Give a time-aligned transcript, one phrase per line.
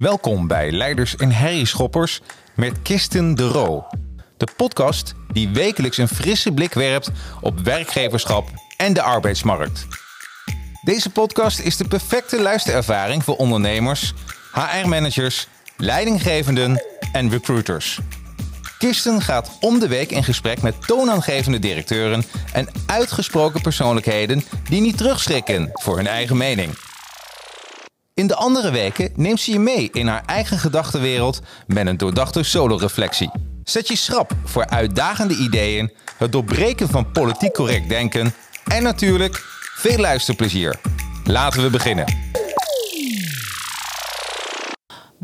[0.00, 2.20] Welkom bij Leiders en Herrieschoppers
[2.54, 3.86] met Kisten de Roo.
[4.36, 9.86] De podcast die wekelijks een frisse blik werpt op werkgeverschap en de arbeidsmarkt.
[10.84, 14.14] Deze podcast is de perfecte luisterervaring voor ondernemers,
[14.52, 15.46] HR-managers,
[15.76, 17.98] leidinggevenden en recruiters.
[18.78, 24.96] Kirsten gaat om de week in gesprek met toonaangevende directeuren en uitgesproken persoonlijkheden die niet
[24.96, 26.74] terugschrikken voor hun eigen mening.
[28.20, 32.42] In de andere weken neemt ze je mee in haar eigen gedachtenwereld met een doordachte
[32.42, 33.30] solo-reflectie.
[33.64, 39.44] Zet je schrap voor uitdagende ideeën, het doorbreken van politiek correct denken en natuurlijk
[39.74, 40.80] veel luisterplezier.
[41.24, 42.29] Laten we beginnen.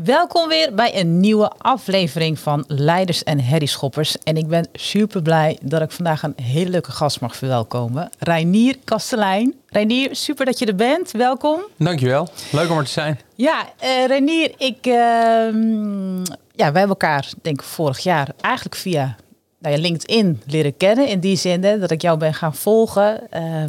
[0.03, 4.17] Welkom weer bij een nieuwe aflevering van Leiders en Herrieschoppers.
[4.17, 8.09] En ik ben super blij dat ik vandaag een hele leuke gast mag verwelkomen.
[8.19, 9.53] Reinier Kastelein.
[9.67, 11.11] Reinier, super dat je er bent.
[11.11, 11.61] Welkom.
[11.77, 12.29] Dankjewel.
[12.51, 13.19] Leuk om er te zijn.
[13.35, 19.15] Ja, uh, Reinier, ik, uh, ja, wij hebben elkaar, denk ik, vorig jaar eigenlijk via
[19.59, 21.07] nou ja, LinkedIn leren kennen.
[21.07, 23.21] In die zin dat ik jou ben gaan volgen.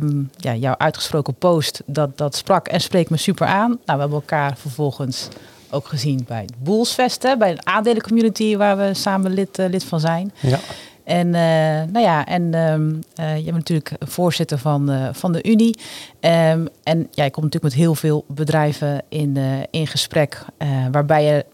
[0.02, 3.68] Um, ja, jouw uitgesproken post, dat, dat sprak en spreekt me super aan.
[3.68, 5.28] Nou, we hebben elkaar vervolgens
[5.70, 10.00] ook gezien bij het Boelsvesten, bij de aandelencommunity waar we samen lid, uh, lid van
[10.00, 10.32] zijn.
[10.40, 10.58] Ja.
[11.04, 15.42] En uh, nou ja, en um, uh, je bent natuurlijk voorzitter van, uh, van de
[15.42, 15.78] Unie.
[16.20, 19.36] Um, en jij ja, komt natuurlijk met heel veel bedrijven in,
[19.70, 20.44] in gesprek,
[20.90, 21.44] waarbij je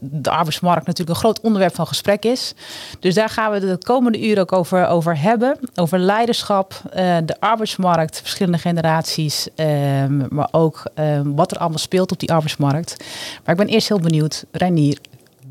[0.00, 2.54] de arbeidsmarkt natuurlijk een groot onderwerp van gesprek is.
[3.00, 5.58] Dus daar gaan we de komende uren ook over, over hebben.
[5.74, 9.48] Over leiderschap, uh, de arbeidsmarkt, verschillende generaties.
[9.56, 13.04] Um, maar ook um, wat er allemaal speelt op die arbeidsmarkt.
[13.44, 14.98] Maar ik ben eerst heel benieuwd, Reinier,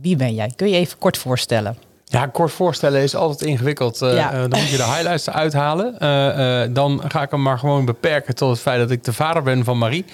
[0.02, 0.52] wie ben jij?
[0.56, 1.87] Kun je even kort voorstellen?
[2.10, 4.02] Ja, kort voorstellen is altijd ingewikkeld.
[4.02, 4.34] Uh, ja.
[4.34, 5.96] uh, dan moet je de highlights uithalen.
[6.00, 9.44] Uh, dan ga ik hem maar gewoon beperken tot het feit dat ik de vader
[9.44, 10.06] ben van Marie.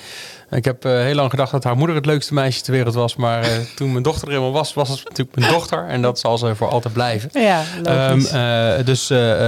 [0.50, 3.16] Ik heb heel lang gedacht dat haar moeder het leukste meisje ter wereld was.
[3.16, 5.88] Maar toen mijn dochter er eenmaal was, was het natuurlijk mijn dochter.
[5.88, 7.30] En dat zal ze voor altijd blijven.
[7.34, 7.64] Ja,
[8.10, 9.08] um, dus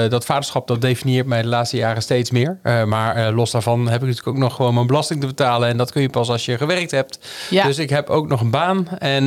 [0.09, 2.57] dat vaderschap, dat definieert mij de laatste jaren steeds meer.
[2.85, 5.69] maar los daarvan heb ik natuurlijk ook nog gewoon mijn belasting te betalen.
[5.69, 7.19] En dat kun je pas als je gewerkt hebt.
[7.49, 7.63] Ja.
[7.65, 8.87] Dus ik heb ook nog een baan.
[8.99, 9.25] En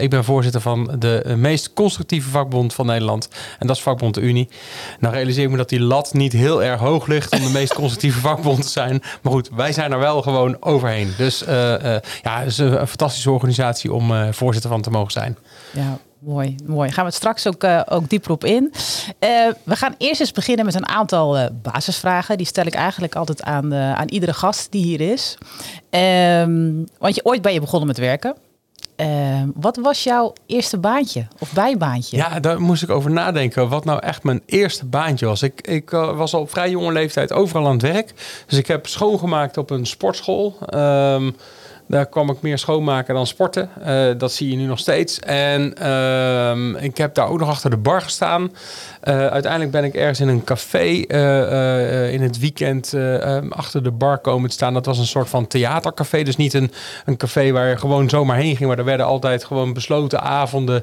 [0.00, 3.28] ik ben voorzitter van de meest constructieve vakbond van Nederland.
[3.58, 4.48] En dat is vakbond de Unie.
[4.98, 7.74] Nou realiseer ik me dat die lat niet heel erg hoog ligt om de meest
[7.74, 9.02] constructieve vakbond te zijn.
[9.22, 11.14] Maar goed, wij zijn er wel gewoon overheen.
[11.16, 15.12] Dus uh, uh, ja, het is een, fantastische organisatie om uh, voorzitter van te mogen
[15.12, 15.36] zijn.
[15.70, 16.90] Ja, mooi, mooi.
[16.90, 18.72] Gaan we het straks ook, ook dieper op in.
[19.62, 22.36] we gaan eerst eens beginnen met een aantal basisvragen.
[22.36, 25.38] Die stel ik eigenlijk altijd aan, aan iedere gast die hier is.
[25.90, 28.36] Um, want je, ooit ben je begonnen met werken.
[29.02, 32.16] Uh, wat was jouw eerste baantje of bijbaantje?
[32.16, 33.68] Ja, daar moest ik over nadenken.
[33.68, 35.42] Wat nou echt mijn eerste baantje was.
[35.42, 38.12] Ik, ik uh, was al op vrij jonge leeftijd overal aan het werk.
[38.46, 40.56] Dus ik heb schoongemaakt op een sportschool.
[40.74, 41.36] Um,
[41.86, 43.70] daar kwam ik meer schoonmaken dan sporten.
[43.86, 45.18] Uh, dat zie je nu nog steeds.
[45.20, 48.52] En uh, ik heb daar ook nog achter de bar gestaan.
[49.04, 53.90] Uh, uiteindelijk ben ik ergens in een café uh, in het weekend um, achter de
[53.90, 54.74] bar komen te staan.
[54.74, 56.22] Dat was een soort van theatercafé.
[56.22, 56.72] Dus niet een,
[57.04, 58.68] een café waar je gewoon zomaar heen ging.
[58.68, 60.82] Maar er werden altijd gewoon besloten avonden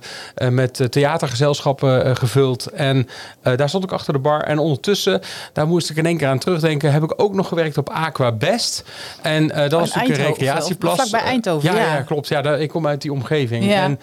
[0.49, 2.65] met theatergezelschappen gevuld.
[2.65, 3.07] En
[3.41, 4.41] daar stond ik achter de bar.
[4.41, 5.21] En ondertussen,
[5.53, 8.31] daar moest ik in één keer aan terugdenken, heb ik ook nog gewerkt op Aqua
[8.31, 8.83] Best.
[9.21, 10.95] En dat was natuurlijk een recreatieplas.
[10.95, 11.79] Vlak bij Eindhoven, ja.
[11.79, 12.27] Ja, ja klopt.
[12.27, 13.65] Ja, ik kom uit die omgeving.
[13.65, 13.83] Ja.
[13.83, 13.99] En,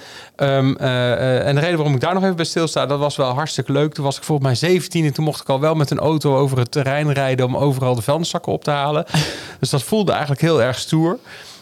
[0.49, 3.73] um, en de reden waarom ik daar nog even bij stilsta, dat was wel hartstikke
[3.73, 3.95] leuk.
[3.95, 6.37] Toen was ik volgens mij 17 en toen mocht ik al wel met een auto
[6.37, 9.05] over het terrein rijden om overal de vuilniszakken op te halen.
[9.61, 11.19] dus dat voelde eigenlijk heel erg stoer.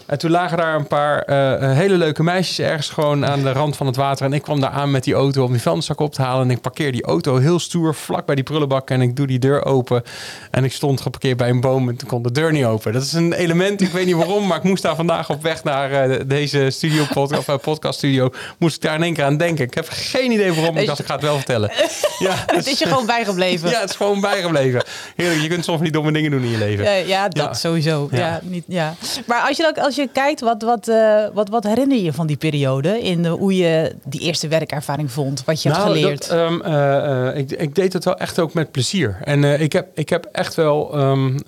[0.06, 3.76] En toen lagen daar een paar uh, hele leuke meisjes ergens gewoon aan de rand
[3.76, 4.26] van het water.
[4.26, 6.44] En ik kwam daar aan met die auto om die vuilniszak op te halen.
[6.44, 8.90] En ik parkeer die auto heel stoer vlak bij die prullenbak.
[8.90, 10.02] En ik doe die deur open.
[10.50, 12.92] En ik stond geparkeerd bij een boom en toen kon de deur niet open.
[12.92, 14.46] Dat is een element, ik weet niet waarom.
[14.46, 18.30] Maar ik moest daar vandaag op weg naar uh, deze studio podcast, of, podcast studio.
[18.58, 19.64] Moest ik daar in één keer aan denken.
[19.64, 20.76] Ik heb geen idee waarom.
[20.76, 21.72] Ik dacht, ik ga het wel vertellen.
[22.18, 23.70] Ja, het is je gewoon bijgebleven.
[23.70, 24.82] Ja, het is gewoon bijgebleven.
[25.16, 26.84] Heerlijk, je kunt soms niet domme dingen doen in je leven.
[26.84, 27.54] Ja, ja dat ja.
[27.54, 28.08] sowieso.
[28.10, 28.18] Ja.
[28.18, 28.40] ja.
[28.42, 28.94] niet, ja.
[29.26, 32.26] Maar als je, dan, als je kijkt, wat, wat, uh, wat, wat herinner je van
[32.26, 33.00] die periode?
[33.00, 36.28] In de, hoe je die eerste werkervaring vond, wat je nou, hebt geleerd?
[36.28, 39.16] Dat, um, uh, ik, ik deed het wel echt ook met plezier.
[39.24, 41.38] En ik, heb, ik heb echt wel um,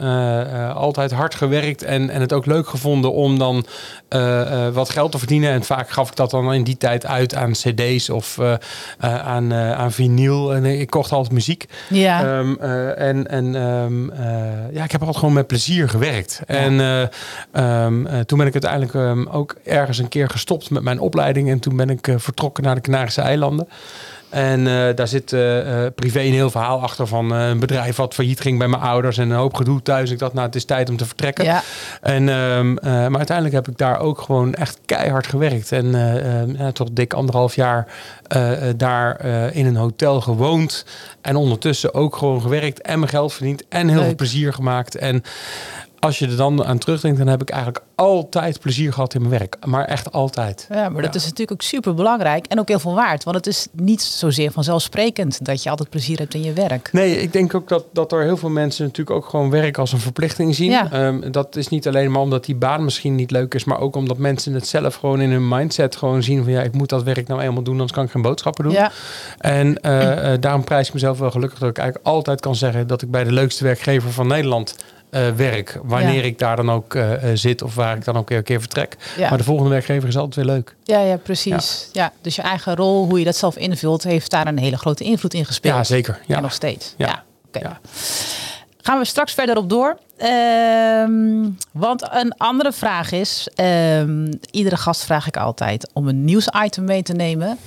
[0.74, 3.66] altijd hard gewerkt en, en het ook leuk gevonden om dan
[4.72, 5.50] wat geld te verdienen.
[5.50, 8.38] En vaak gaf ik dat dan in die tijd uit aan cd's of
[8.98, 10.54] aan, aan vinyl.
[10.54, 11.64] En ik kocht altijd muziek.
[11.88, 12.38] Ja.
[12.38, 13.52] Um, en en
[14.72, 16.40] ja, ik heb altijd gewoon met plezier gewerkt.
[16.46, 16.54] Ja.
[16.54, 21.50] En uh, toen ben ik uiteindelijk um, ook ergens een keer gestopt met mijn opleiding.
[21.50, 23.68] En toen ben ik uh, vertrokken naar de Canarische eilanden.
[24.30, 27.96] En eh, daar zit eh, eh, privé een heel verhaal achter van eh, een bedrijf
[27.96, 30.10] wat failliet ging bij mijn ouders en een hoop gedoe thuis.
[30.10, 31.44] Ik dacht, nou, het is tijd om te vertrekken.
[31.44, 31.62] Ja.
[32.00, 35.72] En, ehm, eh, maar uiteindelijk heb ik daar ook gewoon echt keihard gewerkt.
[35.72, 37.86] En eh, ehm, ja, toch dik anderhalf jaar
[38.26, 40.84] eh, eh, daar eh, in een hotel gewoond.
[41.20, 43.62] En ondertussen ook gewoon gewerkt en mijn geld verdiend.
[43.68, 44.06] En heel Leuk.
[44.06, 44.94] veel plezier gemaakt.
[44.96, 45.22] En
[45.98, 49.38] als je er dan aan terugdenkt, dan heb ik eigenlijk altijd plezier gehad in mijn
[49.38, 49.56] werk.
[49.66, 50.66] Maar echt altijd.
[50.70, 51.18] Ja, maar dat Ja.
[51.20, 53.24] is natuurlijk ook super belangrijk en ook heel veel waard.
[53.24, 56.88] Want het is niet zozeer vanzelfsprekend dat je altijd plezier hebt in je werk.
[56.92, 59.92] Nee, ik denk ook dat, dat er heel veel mensen natuurlijk ook gewoon werk als
[59.92, 60.70] een verplichting zien.
[60.70, 60.90] Ja.
[60.92, 63.96] Ehm, dat is niet alleen maar omdat die baan misschien niet leuk is, maar ook
[63.96, 67.02] omdat mensen het zelf gewoon in hun mindset gewoon zien van ja, ik moet dat
[67.02, 68.72] werk nou eenmaal doen, anders kan ik geen boodschappen doen.
[68.72, 68.90] Ja,
[69.38, 72.86] En eh, eh, daarom prijs ik mezelf wel gelukkig dat ik eigenlijk altijd kan zeggen
[72.86, 74.76] dat ik bij de leukste werkgever van Nederland
[75.10, 75.78] eh, werk.
[75.82, 76.22] Wanneer Ja.
[76.22, 78.96] ik daar dan ook eh, eh, zit of waar ik dan ook een keer vertrek.
[79.16, 79.28] ja.
[79.28, 80.74] Maar de volgende werkgever is altijd weer leuk.
[80.84, 81.88] ja, ja precies.
[81.92, 82.12] Ja.
[82.20, 85.34] dus je eigen rol, hoe je dat zelf invult, heeft daar een hele grote invloed
[85.34, 85.74] in gespeeld.
[85.76, 86.20] Ja, zeker.
[86.26, 86.36] Ja.
[86.36, 86.94] En nog steeds.
[86.96, 87.22] Ja.
[87.46, 87.78] Oké.
[88.82, 89.98] Gaan we straks verder op door.
[90.16, 96.84] Ehm, want een andere vraag is: ehm, iedere gast vraag ik altijd om een nieuwsitem
[96.84, 97.58] mee te nemen.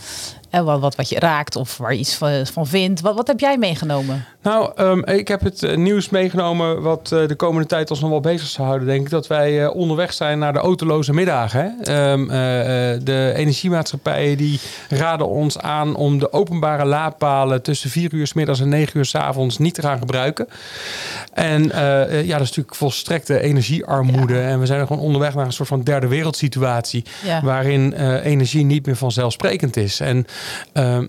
[0.50, 3.02] En wat, wat, wat je raakt of waar je iets van, vindt.
[3.02, 4.26] Wat, wat heb jij meegenomen?
[4.42, 8.10] Nou, ehm, ik heb het eh, nieuws meegenomen wat eh, de komende tijd ons nog
[8.10, 8.88] wel bezig zou houden.
[8.88, 11.60] Denk ik dat wij eh, onderweg zijn naar de autoloze middagen.
[11.60, 11.94] Hè?
[11.94, 14.60] Ehm, eh, eh, de energiemaatschappijen die
[14.90, 19.06] raden ons aan om de openbare laadpalen tussen 4 uur s middags en 9 uur
[19.06, 20.48] s avonds niet te gaan gebruiken.
[21.34, 24.40] En ja, dat is natuurlijk volstrekte energiearmoede.
[24.40, 27.06] En we zijn gewoon onderweg naar een soort van derde wereldsituatie.
[27.24, 27.42] Ja.
[27.42, 27.94] Waarin
[28.24, 30.00] energie niet meer vanzelfsprekend is.
[30.00, 30.26] En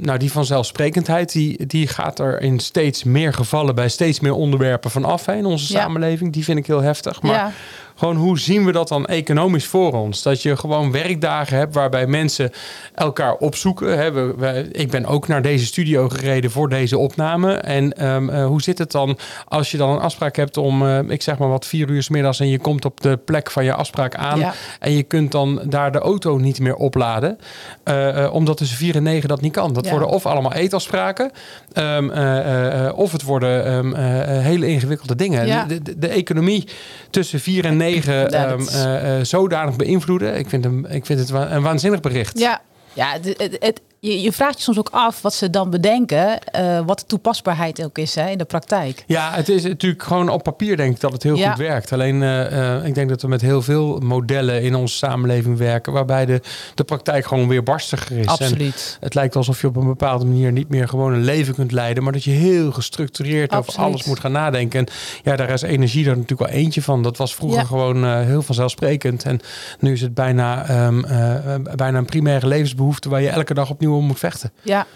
[0.01, 4.91] nou, die vanzelfsprekendheid die, die gaat er in steeds meer gevallen bij steeds meer onderwerpen
[4.91, 5.81] van af hè, in onze Ja.
[5.81, 6.33] samenleving.
[6.33, 7.23] Die vind ik heel heftig.
[7.23, 7.53] Maar.
[8.01, 10.23] Gewoon hoe zien we dat dan economisch voor ons?
[10.23, 12.51] Dat je gewoon werkdagen hebt waarbij mensen
[12.95, 13.99] elkaar opzoeken.
[13.99, 14.13] Hè.
[14.13, 17.53] We- we- ik ben ook naar deze studio gereden voor deze opname.
[17.55, 19.19] En ehm, eh, hoe zit het dan
[19.49, 22.09] als je dan een afspraak hebt om, eh, ik zeg maar wat, vier uur 's
[22.09, 24.39] middags en je komt op de plek van je afspraak aan.
[24.39, 24.53] Ja.
[24.81, 27.39] En je kunt dan daar de auto niet meer opladen.
[27.85, 29.73] eh, omdat tussen 4 en 9 dat niet kan.
[29.73, 29.91] Dat Ja.
[29.91, 31.31] worden of allemaal eetafspraken.
[31.73, 35.47] ehm, eh, eh, eh, of het worden ehm, eh, eh, hele ingewikkelde dingen.
[35.47, 35.65] Ja.
[35.65, 36.65] De, de, de economie
[37.11, 37.90] tussen 4 en 9
[38.31, 40.37] Dat is- eh, eh, zodanig beïnvloeden.
[40.39, 42.39] Ik vind, hem, ik vind het wa- een waanzinnig bericht.
[42.39, 42.61] Ja,
[42.93, 46.41] ja het, het, het- je, je vraagt je soms ook af wat ze dan bedenken,
[46.45, 49.05] eh, wat de toepasbaarheid ook is hè, in de praktijk.
[49.07, 51.49] Ja, het is natuurlijk gewoon op papier denk ik dat het heel Ja.
[51.51, 51.93] goed werkt.
[51.93, 55.93] Alleen eh, eh, ik denk dat we met heel veel modellen in onze samenleving werken...
[55.93, 56.41] waarbij de,
[56.75, 58.25] de praktijk gewoon weer barstiger is.
[58.25, 58.99] En Absoluut.
[59.01, 62.03] het lijkt alsof je op een bepaalde manier niet meer gewoon een leven kunt leiden...
[62.03, 64.79] maar dat je heel gestructureerd over alles moet gaan nadenken.
[64.81, 64.87] En
[65.23, 67.03] ja, daar is energie er natuurlijk wel eentje van.
[67.03, 67.65] Dat was vroeger Ja.
[67.67, 69.25] gewoon heel vanzelfsprekend.
[69.25, 69.41] En
[69.79, 73.09] nu is het bijna, ehm, eh, eh, bijna een primaire levensbehoefte...
[73.09, 74.53] waar je elke dag opnieuw om moet vechten.
[74.63, 74.87] Ja.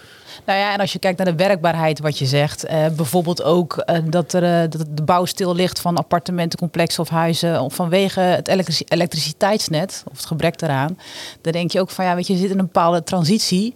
[0.45, 3.77] Nou ja, en als je kijkt naar de werkbaarheid, wat je zegt, eh, bijvoorbeeld ook
[3.77, 8.19] eh, dat, er, eh, dat de bouw stil ligt van appartementencomplexen of huizen of vanwege
[8.19, 10.97] het elektrici- elektriciteitsnet of het gebrek daaraan,
[11.41, 13.73] dan denk je ook van ja, weet je, je zit in een bepaalde transitie.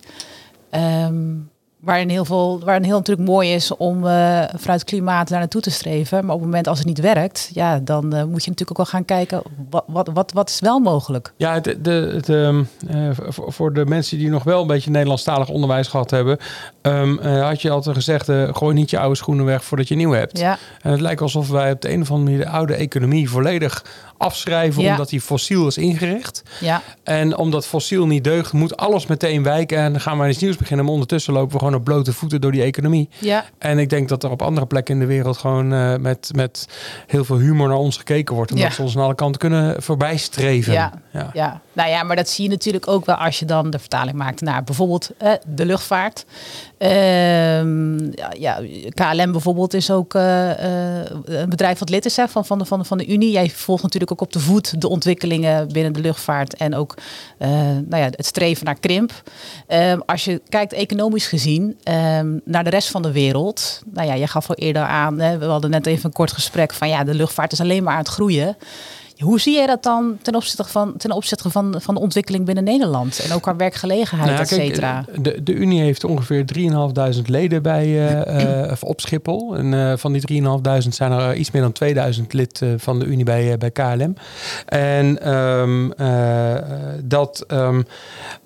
[0.70, 1.36] ehm,
[1.80, 5.72] waarin heel veel, waarin heel natuurlijk mooi is om eh, vanuit klimaat daar naartoe te
[5.72, 6.26] streven.
[6.26, 8.78] Maar op het moment als het niet werkt, ja, dan eh, moet je natuurlijk ook
[8.78, 11.34] wel gaan kijken wat, wat, wat, wat is wel mogelijk.
[11.38, 15.88] Ja, de, het, ehm, eh, voor de mensen die nog wel een beetje Nederlandstalig onderwijs
[15.88, 16.38] gehad hebben,
[16.82, 20.12] ehm, eh, had je altijd gezegd: gooi niet je oude schoenen weg voordat je nieuw
[20.12, 20.40] hebt.
[20.40, 23.30] Ja, En het lijkt alsof wij op de een of andere manier de oude economie
[23.30, 23.86] volledig
[24.20, 24.92] afschrijven, Ja.
[24.92, 26.44] omdat die fossiel is ingericht.
[26.60, 30.40] ja, En omdat fossiel niet deugt, moet alles meteen wijken en dan gaan we iets
[30.40, 30.86] nieuws beginnen.
[30.86, 33.10] Maar ondertussen lopen we gewoon op blote voeten door die economie.
[33.18, 33.46] ja.
[33.58, 36.68] En ik denk dat er op andere plekken in de wereld gewoon eh, met, met
[37.08, 38.52] heel veel humor naar ons gekeken wordt.
[38.52, 38.74] Omdat Ja.
[38.74, 40.74] ze ons aan alle kanten kunnen voorbijstreven.
[40.74, 40.94] Ja.
[41.12, 41.30] ja.
[41.34, 44.18] Ja, nou ja, maar dat zie je natuurlijk ook wel als je dan de vertaling
[44.18, 46.26] maakt naar bijvoorbeeld eh, de luchtvaart.
[46.78, 47.98] Ehm,
[48.40, 48.60] ja,
[48.94, 52.80] KLM bijvoorbeeld is ook eh, eh, een bedrijf wat lid is van, van, de, van,
[52.80, 53.32] de, van de Unie.
[53.32, 56.98] Jij volgt natuurlijk ook op de voet de ontwikkelingen binnen de luchtvaart en ook
[57.38, 59.12] nou ja, het streven naar krimp.
[59.68, 63.82] Ehm, als je kijkt economisch gezien ehm, naar de rest van de wereld.
[63.94, 66.74] Nou ja, je gaf al eerder aan, hè, we hadden net even een kort gesprek
[66.74, 68.58] van ja, de luchtvaart is alleen maar aan het groeien.
[69.20, 72.64] Hoe zie jij dat dan ten opzichte van, ten opzichte van, van de ontwikkeling binnen
[72.64, 73.20] Nederland?
[73.20, 75.06] En ook qua werkgelegenheid, Nou, et cetera.
[75.22, 76.46] De, de Unie heeft ongeveer
[77.16, 79.56] 3.500 leden bij, eh, op Schiphol.
[79.56, 83.26] En eh, van die 3.500 zijn er iets meer dan 2000 lid van de Unie
[83.26, 84.14] bij, bij KLM.
[84.66, 86.56] En ehm, eh,
[87.04, 87.82] dat, ehm,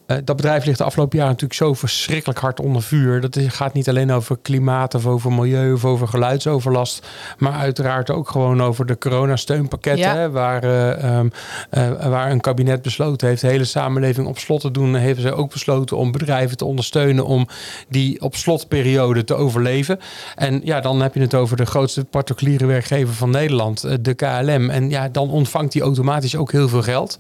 [0.08, 3.22] Uh, dat bedrijf ligt de afgelopen jaren natuurlijk zo verschrikkelijk hard onder vuur.
[3.22, 7.08] Dat gaat niet alleen over klimaat of over milieu of over geluidsoverlast.
[7.38, 10.20] Maar uiteraard ook gewoon over de coronasteunpakketten.
[10.20, 10.30] Ja.
[10.30, 11.32] Waar, uh, um,
[11.72, 14.94] uh, waar een kabinet besloten heeft de hele samenleving op slot te doen.
[14.94, 17.48] Hebben ze ook besloten om bedrijven te ondersteunen om
[17.90, 20.00] die op slotperiode te overleven.
[20.36, 24.70] En ja, dan heb je het over de grootste particuliere werkgever van Nederland, de KLM.
[24.70, 27.18] En ja, dan ontvangt die automatisch ook heel veel geld.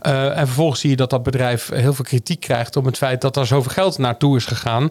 [0.00, 3.36] en vervolgens zie je dat dat bedrijf heel veel kritiek krijgt om het feit dat
[3.36, 4.90] er zoveel geld naartoe is gegaan.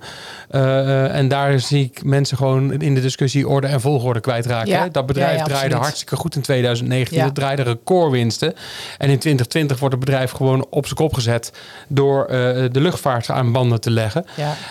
[0.51, 4.69] Uh, en daar zie ik mensen gewoon in de discussie orde en volgorde kwijtraken.
[4.69, 4.89] Ja.
[4.89, 7.21] Dat bedrijf draaide hartstikke goed in 2019.
[7.21, 8.53] Het draaide recordwinsten.
[8.97, 11.53] En in 2020 wordt het bedrijf gewoon op zijn kop gezet
[11.87, 12.29] door uh,
[12.71, 14.25] de luchtvaart aan banden te leggen.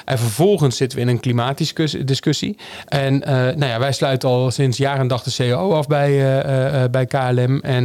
[0.05, 2.57] En vervolgens zitten we in een klimaatdiscussie.
[2.89, 7.07] En nou ja, wij sluiten al sinds jaren en dag de CEO af bij, bij
[7.07, 7.61] KLM.
[7.61, 7.85] En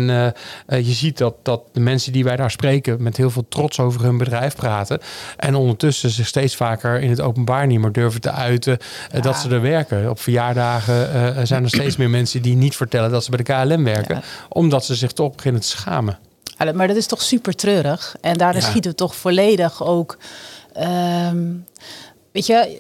[0.68, 4.02] je ziet dat, dat de mensen die wij daar spreken met heel veel trots over
[4.02, 4.67] hun bedrijf praten.
[5.38, 8.78] En ondertussen zich steeds vaker in het openbaar niet meer durven te uiten
[9.16, 10.10] uh, dat ze er werken.
[10.10, 13.54] Op verjaardagen uh, zijn er steeds meer mensen die niet vertellen dat ze bij de
[13.54, 14.22] KLM werken.
[14.50, 16.18] Omdat ze zich toch beginnen te schamen.
[16.74, 18.16] Maar dat is toch super treurig.
[18.22, 20.18] En daar schieten we toch volledig ook.
[21.32, 21.66] Um,
[22.38, 22.78] weet je,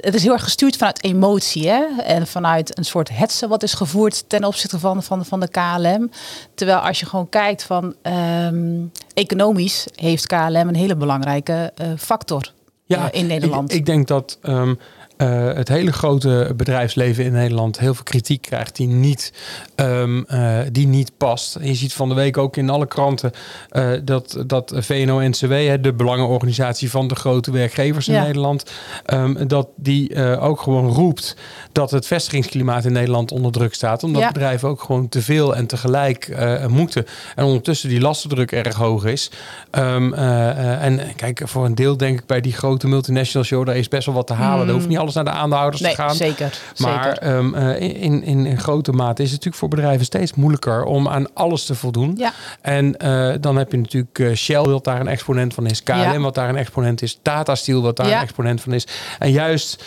[0.00, 1.84] het is heel erg gestuurd vanuit emotie hè?
[2.02, 6.10] en vanuit een soort hetze wat is gevoerd ten opzichte van, van, van de KLM.
[6.54, 12.52] Terwijl als je gewoon kijkt van um, economisch heeft KLM een hele belangrijke uh, factor
[12.84, 13.72] ja, uh, in Nederland.
[13.72, 14.78] Ik, ik denk dat um,
[15.18, 19.32] uh, het hele grote bedrijfsleven in Nederland heel veel kritiek krijgt die niet,
[19.76, 21.58] um, uh, die niet past.
[21.62, 23.30] je ziet van de week ook in alle kranten
[23.72, 28.22] uh, dat, dat VNO-NCW, de belangenorganisatie van de grote werkgevers in ja.
[28.22, 28.70] Nederland,
[29.06, 31.36] um, dat die ook gewoon roept
[31.72, 34.02] dat het vestigingsklimaat in Nederland onder druk staat.
[34.02, 34.32] Omdat ja.
[34.32, 36.36] bedrijven ook gewoon te veel en tegelijk
[36.68, 37.06] moeten.
[37.34, 39.30] En ondertussen die lastendruk erg hoog is.
[39.70, 43.88] Um, en kijk, voor een deel denk ik bij die grote multinationals, show, daar is
[43.88, 44.60] best wel wat te halen.
[44.60, 44.66] Mm.
[44.66, 46.14] Dat hoeft niet alles naar de aandeelhouders nee, te gaan.
[46.14, 46.58] Zeker.
[46.76, 50.84] Maar Um, uh, in, in, in, grote mate is het natuurlijk voor bedrijven steeds moeilijker
[50.84, 52.14] om aan alles te voldoen.
[52.16, 52.32] Ja.
[52.60, 55.82] En uh, dan heb je natuurlijk uh, Shell, wat daar een exponent van is.
[55.82, 56.18] KLM, ja.
[56.18, 57.18] wat daar een exponent is.
[57.22, 58.16] Tata Steel, wat daar ja.
[58.16, 58.86] een exponent van is.
[59.18, 59.84] En juist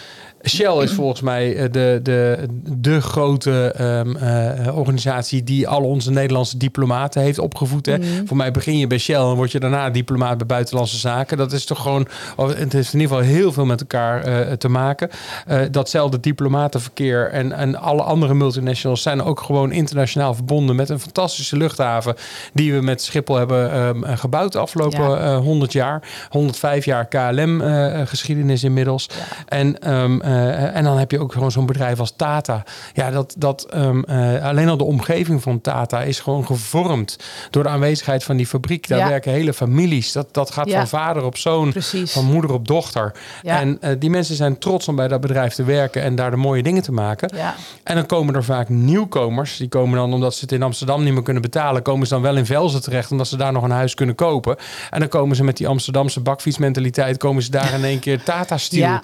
[0.47, 6.11] Shell is volgens mij eh, de, de, de grote um, uh, organisatie die al onze
[6.11, 7.85] Nederlandse diplomaten heeft opgevoed.
[7.85, 7.97] Hè.
[7.97, 8.27] Mm.
[8.27, 11.37] Voor mij begin je bij Shell en word je daarna diplomaat bij Buitenlandse Zaken.
[11.37, 12.07] Dat is toch gewoon,
[12.37, 15.09] het heeft in ieder geval heel veel met elkaar uh, te maken.
[15.49, 20.99] Uh, datzelfde diplomatenverkeer en, en alle andere multinationals zijn ook gewoon internationaal verbonden met een
[20.99, 22.15] fantastische luchthaven
[22.53, 25.37] die we met Schiphol hebben um, gebouwd de afgelopen ja.
[25.37, 26.03] 100 jaar.
[26.29, 27.61] 105 jaar KLM
[28.05, 29.09] geschiedenis inmiddels.
[29.09, 29.57] Ja.
[29.57, 32.63] En um, uh, en dan heb je ook gewoon zo'n bedrijf als Tata.
[32.93, 37.17] Ja, dat, dat um, uh, alleen al de omgeving van Tata is gewoon gevormd
[37.49, 38.87] door de aanwezigheid van die fabriek.
[38.87, 39.07] Daar ja.
[39.07, 40.11] werken hele families.
[40.11, 40.77] Dat, dat gaat ja.
[40.77, 42.11] van vader op zoon, Precies.
[42.11, 43.13] van moeder op dochter.
[43.43, 46.37] En uh, die mensen zijn trots om bij dat bedrijf te werken en daar de
[46.37, 47.29] mooie dingen te maken.
[47.83, 49.57] En dan komen er vaak nieuwkomers.
[49.57, 52.23] Die komen dan omdat ze het in Amsterdam niet meer kunnen betalen, komen ze dan
[52.23, 54.55] wel in Velzen terecht omdat ze daar nog een huis kunnen kopen.
[54.89, 58.57] En dan komen ze met die Amsterdamse bakfietsmentaliteit, komen ze daar in één keer Tata
[58.57, 58.99] Steel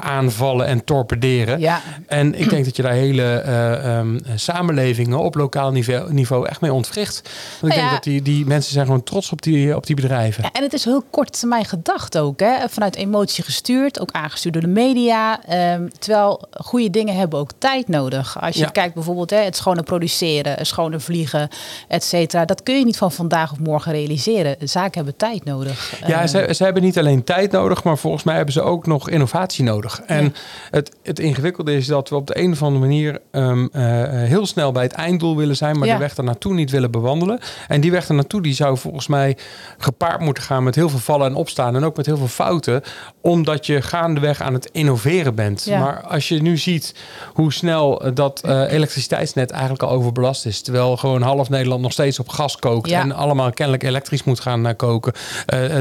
[0.00, 1.60] aanvallen vallen en torpederen.
[1.60, 1.80] Ja.
[2.06, 6.60] En ik denk dat je daar hele uh, um, samenlevingen op lokaal niveau, niveau echt
[6.60, 7.30] mee ontwricht.
[7.60, 9.96] Want ik nou denk dat die, die mensen zijn gewoon trots op die, op die
[9.96, 10.42] bedrijven.
[10.42, 12.40] Ja, en het is heel kort termijn gedacht ook.
[12.40, 12.68] Hè?
[12.68, 15.40] Vanuit emotie gestuurd, ook aangestuurd door de media.
[15.74, 18.40] Um, terwijl goede dingen hebben ook tijd nodig.
[18.40, 21.48] Als je kijkt bijvoorbeeld hè, het schone produceren, het schone vliegen,
[21.88, 22.44] et cetera.
[22.44, 24.56] Dat kun je niet van vandaag of morgen realiseren.
[24.60, 25.94] Zaken hebben tijd nodig.
[26.06, 29.08] Ja, ze, ze hebben niet alleen tijd nodig, maar volgens mij hebben ze ook nog
[29.08, 30.00] innovatie nodig.
[30.06, 30.31] En
[30.70, 34.46] het, het ingewikkelde is dat we op de een of andere manier um, uh, heel
[34.46, 35.94] snel bij het einddoel willen zijn, maar ja.
[35.94, 37.38] de weg er naartoe niet willen bewandelen.
[37.68, 39.36] En die weg er naartoe die zou volgens mij
[39.78, 42.82] gepaard moeten gaan met heel veel vallen en opstaan en ook met heel veel fouten,
[43.20, 45.64] omdat je gaandeweg aan het innoveren bent.
[45.64, 45.80] Ja.
[45.80, 46.94] Maar als je nu ziet
[47.32, 52.18] hoe snel dat uh, elektriciteitsnet eigenlijk al overbelast is, terwijl gewoon half Nederland nog steeds
[52.18, 53.00] op gas kookt ja.
[53.00, 55.12] en allemaal kennelijk elektrisch moet gaan uh, koken.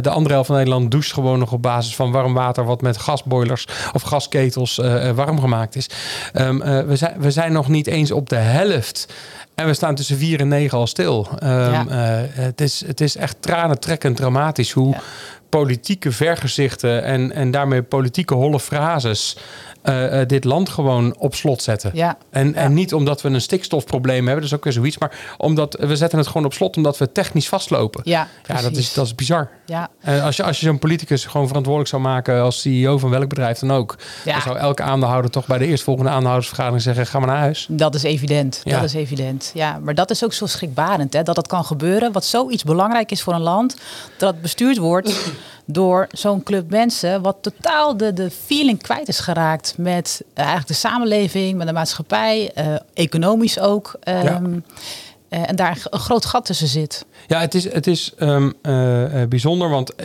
[0.01, 2.97] de andere helft van Nederland doucht gewoon nog op basis van warm water wat met
[2.97, 5.89] gasboilers of gasketels ketels uh, warm gemaakt is.
[6.33, 9.13] Um, uh, we, zijn, we zijn nog niet eens op de helft.
[9.55, 11.27] En we staan tussen 4 en 9 al stil.
[11.43, 11.85] Um, ja.
[11.87, 15.01] uh, het, is, het is echt tranentrekkend dramatisch hoe ja.
[15.51, 19.37] Politieke vergezichten en, en daarmee politieke holle frases
[19.83, 21.91] uh, uh, dit land gewoon op slot zetten.
[21.93, 22.17] Ja.
[22.29, 22.53] En, ja.
[22.53, 25.95] en niet omdat we een stikstofprobleem hebben, dat is ook weer zoiets, maar omdat we
[25.95, 28.01] zetten het gewoon op slot omdat we technisch vastlopen.
[28.03, 29.49] Ja, ja dat, is, dat is bizar.
[29.65, 29.89] Ja.
[29.99, 33.29] En als je, als je zo'n politicus gewoon verantwoordelijk zou maken als CEO van welk
[33.29, 34.33] bedrijf dan ook, ja.
[34.33, 37.67] dan zou elke aandeelhouder toch bij de eerstvolgende aandeelhoudersvergadering zeggen: ga maar naar huis.
[37.69, 38.61] Dat is evident.
[38.63, 38.75] Ja.
[38.75, 39.51] Dat is evident.
[39.53, 42.11] Ja, maar dat is ook zo schrikbarend hè, dat dat kan gebeuren.
[42.11, 43.75] Wat zoiets belangrijk is voor een land,
[44.17, 45.31] dat het bestuurd wordt
[45.71, 50.67] door zo'n club mensen, wat totaal de, de feeling kwijt is geraakt met uh, eigenlijk
[50.67, 53.95] de samenleving, met de maatschappij, uh, economisch ook.
[54.07, 54.41] Um, ja.
[55.29, 57.05] uh, en daar een groot gat tussen zit.
[57.27, 58.53] Ja, het is, het is um,
[59.29, 59.95] bijzonder, want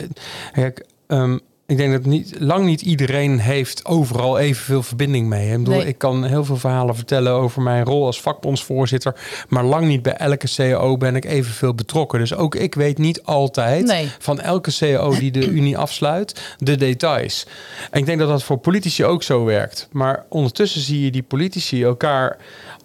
[0.51, 5.51] kijk, um, ik denk dat niet, lang niet iedereen heeft overal evenveel verbinding mee.
[5.51, 5.87] Ik, bedoel, nee.
[5.87, 9.15] ik kan heel veel verhalen vertellen over mijn rol als vakbondsvoorzitter.
[9.47, 12.19] Maar lang niet bij elke CEO ben ik evenveel betrokken.
[12.19, 14.09] Dus ook ik weet niet altijd nee.
[14.19, 17.45] van elke CEO die de Unie afsluit de details.
[17.91, 19.87] En ik denk dat dat voor politici ook zo werkt.
[19.91, 22.37] Maar ondertussen zie je die politici elkaar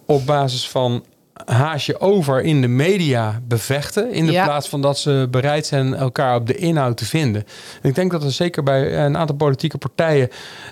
[0.05, 1.03] op basis van
[1.45, 4.11] haasje over in de media bevechten.
[4.11, 4.43] In de ja.
[4.43, 7.43] plaats van dat ze bereid zijn elkaar op de inhoud te vinden.
[7.81, 10.29] En ik denk dat er zeker bij een aantal politieke partijen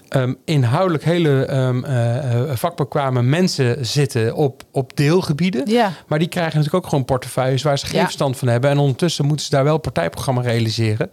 [0.09, 5.69] um, inhoudelijk hele um, uh, vakbekwame mensen zitten op, op deelgebieden.
[5.69, 5.91] Ja.
[6.07, 8.03] Maar die krijgen natuurlijk ook gewoon portefeuilles waar ze geen ja.
[8.03, 8.69] verstand van hebben.
[8.69, 11.09] En ondertussen moeten ze daar wel partijprogramma realiseren.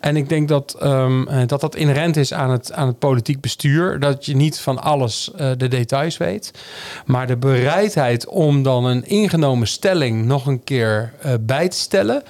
[0.00, 4.00] En ik denk dat um, dat, dat inherent is aan het, aan het politiek bestuur.
[4.00, 6.50] Dat je niet van alles uh, de details weet.
[7.04, 12.22] Maar de bereidheid om dan een ingenomen stelling nog een keer uh, bij te stellen,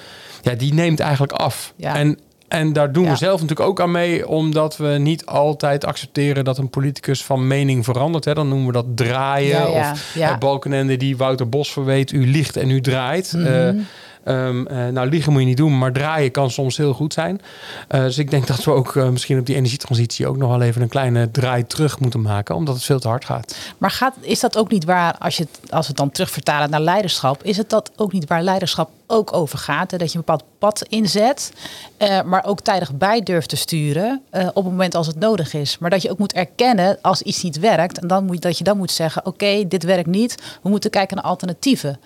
[0.43, 1.73] ja, die neemt eigenlijk af.
[1.77, 1.97] Ja.
[1.97, 3.11] En, en daar doen ja.
[3.11, 7.47] we zelf natuurlijk ook aan mee, omdat we niet altijd accepteren dat een politicus van
[7.47, 8.25] mening verandert.
[8.25, 8.35] Hè.
[8.35, 9.49] Dan noemen we dat draaien.
[9.49, 10.17] Ja, ja, of.
[10.17, 13.33] Uh, Balkenende die Wouter Bos verweet, u liegt en u draait.
[13.33, 13.87] Mm -hmm.
[14.25, 17.41] Um, uh, nou, liegen moet je niet doen, maar draaien kan soms heel goed zijn.
[17.89, 20.63] Uh, dus ik denk dat we ook uh, misschien op die energietransitie ook nog wel
[20.63, 23.57] even een kleine draai terug moeten maken, omdat het veel te hard gaat.
[23.79, 26.81] Maar gaat, is dat ook niet waar, als, je als we het dan terugvertalen naar
[26.81, 29.91] leiderschap, is het dat ook niet waar leiderschap ook over gaat?
[29.91, 31.53] Dat je een bepaald pad inzet,
[32.25, 35.79] maar ook tijdig bij durft te sturen op het moment als het nodig is.
[35.79, 38.65] Maar dat je ook moet erkennen als iets niet werkt en dan moet, dat je
[38.65, 42.01] dan moet zeggen, oké, dit werkt niet, we moeten kijken naar alternatieven.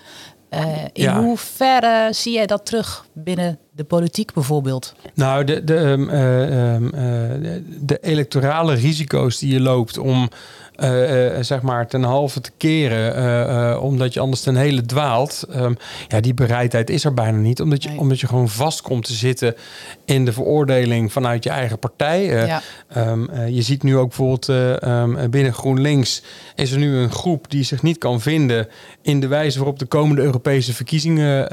[0.55, 1.21] Uh, in ja.
[1.21, 4.95] hoeverre zie jij dat terug binnen de politiek bijvoorbeeld?
[5.15, 10.29] Nou, de, de, um, uh, um, uh, de electorale risico's die je loopt om
[10.77, 15.45] uh, uh, zeg maar ten halve te keren, uh, omdat je anders ten hele dwaalt.
[15.57, 15.77] Um,
[16.09, 17.99] ja, die bereidheid is er bijna niet, omdat je, nee.
[17.99, 19.55] omdat je gewoon vast komt te zitten
[20.05, 22.25] in de veroordeling vanuit je eigen partij.
[22.25, 22.63] Ja.
[22.97, 24.49] Um, je ziet nu ook bijvoorbeeld
[24.85, 26.23] um, binnen GroenLinks
[26.55, 28.69] is er nu een groep die zich niet kan vinden
[29.03, 31.49] in de wijze waarop de komende Europese verkiezingen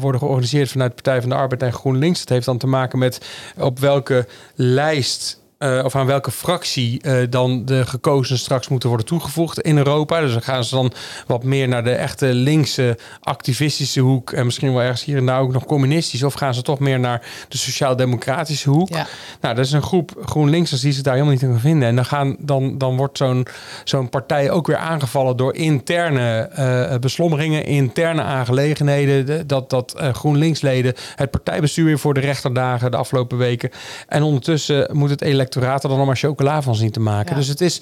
[0.00, 2.18] worden georganiseerd vanuit de Partij van de Arbeid en GroenLinks.
[2.18, 3.20] Dat heeft dan te maken met
[3.58, 9.06] op welke lijst uh, of aan welke fractie uh, dan de gekozen straks moeten worden
[9.06, 10.20] toegevoegd in Europa.
[10.20, 10.92] Dus dan gaan ze dan
[11.26, 15.40] wat meer naar de echte linkse activistische hoek en misschien wel ergens hier en daar
[15.40, 16.22] ook nog communistisch.
[16.22, 18.88] Of gaan ze toch meer naar de sociaal-democratische hoek?
[18.88, 19.06] Ja.
[19.40, 21.88] Nou, dat is een groep GroenLinksers die zich daar helemaal niet in vinden.
[21.88, 23.46] En dan, gaan, dan, dan wordt zo'n
[23.84, 29.46] zo'n partij ook weer aangevallen door interne uh, beslommeringen, interne aangelegenheden.
[29.46, 33.70] Dat, dat GroenLinksleden het partijbestuur weer voor de rechterdagen de afgelopen weken.
[34.08, 35.22] En ondertussen moet het
[35.56, 37.30] electoraat er dan maar chocola van zien te maken.
[37.30, 37.36] Ja.
[37.36, 37.80] Dus het is,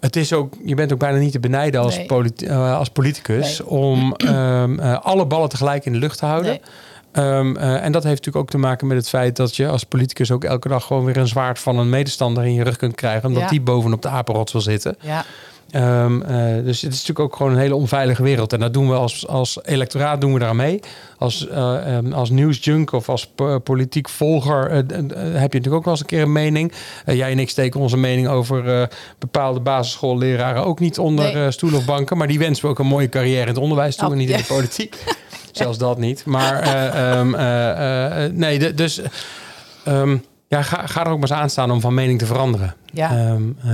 [0.00, 2.06] het is ook, je bent ook bijna niet te benijden als, nee.
[2.06, 3.68] politi uh, als politicus nee.
[3.68, 6.50] om um, uh, alle ballen tegelijk in de lucht te houden.
[6.50, 6.60] Nee.
[7.24, 9.84] Um, uh, en dat heeft natuurlijk ook te maken met het feit dat je als
[9.84, 12.94] politicus ook elke dag gewoon weer een zwaard van een medestander in je rug kunt
[12.94, 13.48] krijgen, omdat ja.
[13.48, 14.96] die bovenop de apenrots wil zitten.
[15.00, 15.24] Ja.
[15.74, 18.52] Um, uh, dus het is natuurlijk ook gewoon een hele onveilige wereld.
[18.52, 20.80] En dat doen we als, als electoraat doen we daar mee.
[21.18, 23.32] Als, uh, um, als nieuwsjunk of als
[23.62, 26.72] politiek volger uh, heb je natuurlijk ook wel eens een keer een mening.
[27.06, 31.50] jij en ik steken onze mening over bepaalde basisschoolleraren ook niet onder nee.
[31.50, 32.16] stoel of banken.
[32.16, 34.28] Maar die wensen we ook een mooie carrière in het onderwijs toe oh, en niet
[34.28, 34.34] ja.
[34.34, 35.04] in de politiek.
[35.52, 36.24] Zelfs dat niet.
[36.24, 37.30] Maar um,
[38.36, 39.00] nee, de, dus...
[39.88, 42.74] Um, ja, ga, ga er ook maar eens aan staan om van mening te veranderen.
[42.84, 43.30] Ja.
[43.30, 43.72] Um, uh,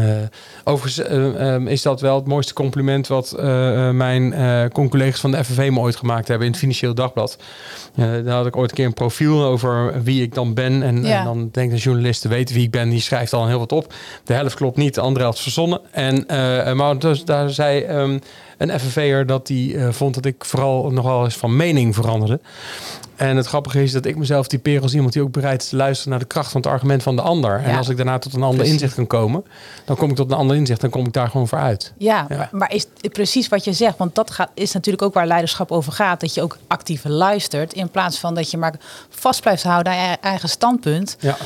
[0.64, 4.34] overigens uh, um, is dat wel het mooiste compliment wat uh, mijn
[4.72, 7.38] collega's van de FNV me ooit gemaakt hebben in het Financieel Dagblad.
[7.94, 10.82] daar had ik ooit een keer een profiel over wie ik dan ben.
[10.82, 11.18] En, ja.
[11.18, 13.72] en dan denkt een journalist te weten wie ik ben, die schrijft dan heel wat
[13.72, 13.94] op.
[14.24, 15.80] De helft klopt niet, de andere helft verzonnen.
[15.90, 16.24] En,
[16.76, 18.20] maar dus, daar zei um,
[18.58, 22.40] een FNV'er dat die vond dat ik vooral nogal eens van mening veranderde.
[23.18, 25.76] En het grappige is dat ik mezelf typeer als iemand die ook bereid is te
[25.76, 27.60] luisteren naar de kracht van het argument van de ander.
[27.60, 27.66] Ja.
[27.66, 28.72] En als ik daarna tot een ander precies.
[28.72, 29.44] inzicht kan komen,
[29.84, 31.92] dan kom ik tot een ander inzicht, dan kom ik daar gewoon voor uit.
[31.96, 32.48] Ja, ja.
[32.52, 35.92] Maar, is precies wat je zegt, want dat gaat, is natuurlijk ook waar leiderschap over
[35.92, 36.20] gaat.
[36.20, 38.74] Dat je ook actief luistert in plaats van dat je maar
[39.10, 41.16] vast blijft houden aan je eigen standpunt.
[41.20, 41.36] Ja.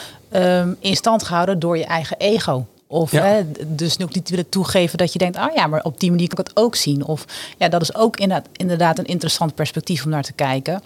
[0.60, 2.66] Um, in stand gehouden door je eigen ego.
[2.92, 3.22] Of ja.
[3.24, 6.28] hè, dus ook niet willen toegeven dat je denkt, ah ja, maar op die manier
[6.28, 7.04] kan ik het ook zien.
[7.04, 7.24] Of
[7.58, 10.82] ja, dat is ook inderdaad, inderdaad een interessant perspectief om naar te kijken.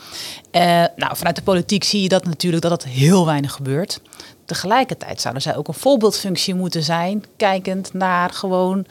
[0.53, 0.63] Uh,
[0.97, 4.01] nou, vanuit de politiek zie je dat natuurlijk dat dat heel weinig gebeurt.
[4.45, 8.87] Tegelijkertijd zouden zij ook een voorbeeldfunctie moeten zijn, kijkend naar gewoon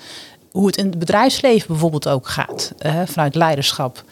[0.51, 4.03] hoe het in het bedrijfsleven bijvoorbeeld ook gaat, uh, vanuit leiderschap.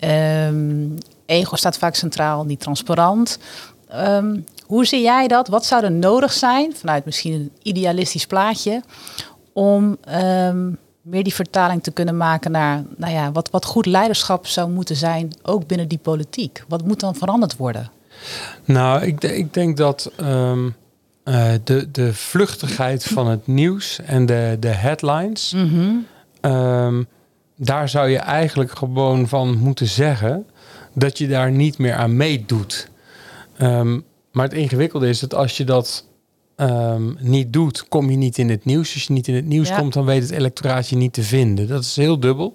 [0.00, 3.38] Um, ego staat vaak centraal, niet transparant.
[3.88, 4.36] ehm,
[4.72, 5.48] hoe zie jij dat?
[5.48, 8.82] Wat zou er nodig zijn, vanuit misschien een idealistisch plaatje,
[9.52, 10.70] om ehm,
[11.02, 14.96] meer die vertaling te kunnen maken naar nou ja, wat, wat goed leiderschap zou moeten
[14.96, 16.64] zijn, ook binnen die politiek?
[16.68, 17.90] Wat moet dan veranderd worden?
[18.64, 20.68] Nou, ik, ik denk dat ehm,
[21.24, 25.54] eh, de, de vluchtigheid van het nieuws en de, de headlines,
[26.40, 27.02] ehm,
[27.56, 30.46] daar zou je eigenlijk gewoon van moeten zeggen
[30.94, 32.90] dat je daar niet meer aan meedoet.
[34.32, 36.04] Maar het ingewikkelde is dat als je dat
[36.56, 38.94] ehm, niet doet, kom je niet in het nieuws.
[38.94, 39.78] Als je niet in het nieuws Ja.
[39.78, 41.68] komt, dan weet het electoraat je niet te vinden.
[41.68, 42.54] Dat is heel dubbel.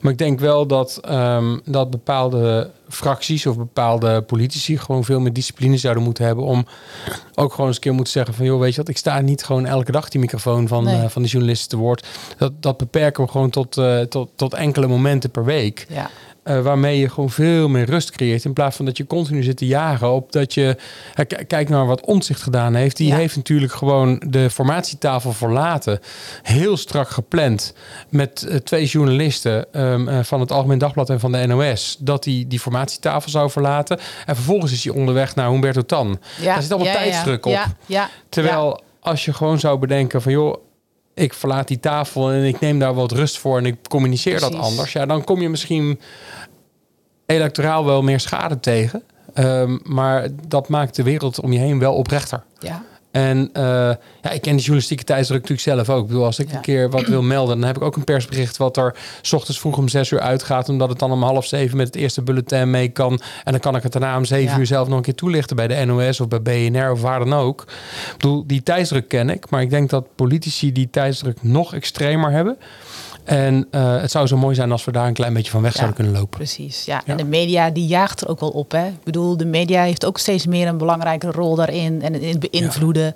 [0.00, 5.32] Maar ik denk wel dat, ehm, dat bepaalde fracties of bepaalde politici gewoon veel meer
[5.32, 6.66] discipline zouden moeten hebben om
[7.34, 9.44] ook gewoon eens een keer moeten zeggen van joh, weet je wat, ik sta niet
[9.44, 11.00] gewoon elke dag die microfoon van, Nee.
[11.02, 12.06] eh, van de journalisten te woord.
[12.36, 15.86] Dat, dat beperken we gewoon tot, eh, tot, tot enkele momenten per week.
[15.88, 16.10] Ja,
[16.42, 18.44] Eh, waarmee je gewoon veel meer rust creëert.
[18.44, 20.76] In plaats van dat je continu zit te jagen op dat je.
[21.46, 22.96] Kijk naar wat Omzicht gedaan heeft.
[22.96, 23.16] Die Ja.
[23.16, 26.00] heeft natuurlijk gewoon de formatietafel verlaten.
[26.42, 27.74] Heel strak gepland.
[28.08, 31.96] Met eh, twee journalisten ehm, eh, van het Algemeen Dagblad en van de NOS.
[32.00, 33.98] Dat hij die formatietafel zou verlaten.
[34.26, 36.18] En vervolgens is hij onderweg naar Humberto Tan.
[36.38, 37.58] ja Daar zit allemaal ja, tijdsdruk op.
[38.28, 40.56] Terwijl als je gewoon zou bedenken van joh,
[41.20, 44.54] ik verlaat die tafel en ik neem daar wat rust voor en ik communiceer dat
[44.54, 44.92] anders.
[44.92, 46.00] Ja, dan kom je misschien
[47.26, 49.02] electoraal wel meer schade tegen.
[49.34, 52.44] Ehm, maar dat maakt de wereld om je heen wel oprechter.
[52.58, 53.62] ja, En eh,
[54.22, 56.02] ja, ik ken de journalistieke tijdsdruk natuurlijk zelf ook.
[56.02, 56.54] Ik bedoel, als ik Ja.
[56.54, 59.60] een keer wat wil melden, dan heb ik ook een persbericht wat er s ochtends
[59.60, 62.70] vroeg om zes uur uitgaat, omdat het dan om half zeven met het eerste bulletin
[62.70, 63.20] mee kan.
[63.44, 64.58] En dan kan ik het daarna om zeven Ja.
[64.58, 67.32] uur zelf nog een keer toelichten bij de NOS of bij BNR of waar dan
[67.32, 67.60] ook.
[68.06, 72.30] Ik bedoel, die tijdsdruk ken ik, maar ik denk dat politici die tijdsdruk nog extremer
[72.30, 72.56] hebben.
[73.30, 75.70] En eh, het zou zo mooi zijn als we daar een klein beetje van weg
[75.72, 75.76] Ja.
[75.78, 76.36] zouden kunnen lopen.
[76.38, 76.84] precies.
[76.84, 76.94] Ja.
[76.94, 77.12] Ja.
[77.12, 78.72] En de media die jaagt er ook wel op.
[78.72, 78.86] Hè?
[78.86, 82.50] Ik bedoel, de media heeft ook steeds meer een belangrijke rol daarin en in het
[82.50, 83.14] beïnvloeden.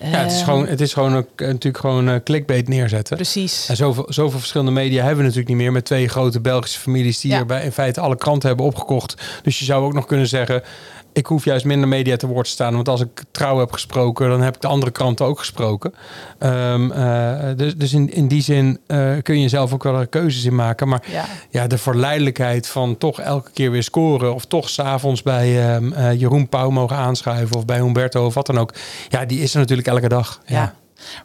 [0.00, 3.16] Ja, het is Ehm, gewoon, het is gewoon ook, eh, natuurlijk gewoon eh, clickbait neerzetten.
[3.16, 3.68] Precies.
[3.68, 5.72] En zoveel, zoveel verschillende media hebben we natuurlijk niet meer.
[5.72, 7.36] Met twee grote Belgische families die Ja.
[7.36, 9.14] hier bij in feite alle kranten hebben opgekocht.
[9.42, 10.62] Dus je zou ook nog kunnen zeggen.
[11.12, 12.74] Ik hoef juist minder media te woord te staan.
[12.74, 15.94] Want als ik trouw heb gesproken, dan heb ik de andere kranten ook gesproken.
[16.38, 20.06] Ehm, eh, dus dus in, in die zin eh, kun je zelf ook wel er
[20.06, 20.88] keuzes in maken.
[20.88, 21.24] Maar Ja.
[21.50, 24.34] ja, de verleidelijkheid van toch elke keer weer scoren.
[24.34, 27.56] Of toch s'avonds bij ehm, eh, Jeroen Pauw mogen aanschuiven.
[27.56, 28.74] Of bij Humberto of wat dan ook.
[29.08, 30.40] Ja, die is er natuurlijk elke dag.
[30.46, 30.74] Ja.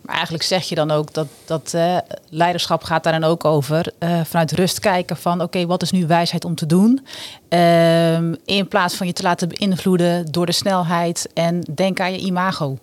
[0.01, 1.97] Maar eigenlijk zeg je dan ook dat, dat eh,
[2.29, 3.93] leiderschap gaat daar dan ook over.
[3.99, 7.05] eh, vanuit rust kijken van oké, wat is nu wijsheid om te doen?
[7.49, 12.19] Ehm, in plaats van je te laten beïnvloeden door de snelheid en denk aan je
[12.19, 12.77] imago.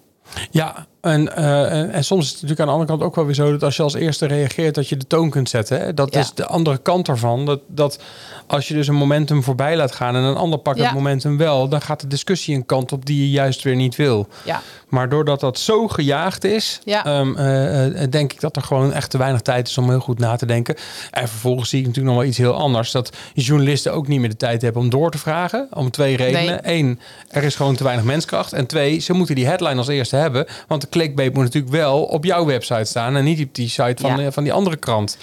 [0.50, 3.24] Ja, en, eh, en, en soms is het natuurlijk aan de andere kant ook wel
[3.24, 5.80] weer zo dat als je als eerste reageert, dat je de toon kunt zetten.
[5.80, 5.94] Hè?
[5.94, 6.20] Dat Ja.
[6.20, 7.46] is de andere kant ervan.
[7.46, 7.98] Dat, dat
[8.46, 10.84] als je dus een momentum voorbij laat gaan en een ander pakt Ja.
[10.84, 13.96] het momentum wel, dan gaat de discussie een kant op die je juist weer niet
[13.96, 14.28] wil.
[14.44, 18.92] Ja, Maar doordat dat zo gejaagd is, ehm, eh, eh, denk ik dat er gewoon
[18.92, 20.74] echt te weinig tijd is om heel goed na te denken.
[21.10, 22.90] En vervolgens zie ik natuurlijk nog wel iets heel anders.
[22.90, 25.68] Dat journalisten ook niet meer de tijd hebben om door te vragen.
[25.70, 26.60] Om twee redenen.
[26.62, 28.52] Eén, er is gewoon te weinig menskracht.
[28.52, 30.46] En twee, ze moeten die headline als eerste hebben.
[30.68, 33.16] Want clickbait moet natuurlijk wel op jouw website staan.
[33.16, 34.16] En niet op die site van, Ja.
[34.16, 35.16] de- van die andere krant.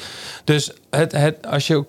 [0.44, 1.86] Dus het, het, als je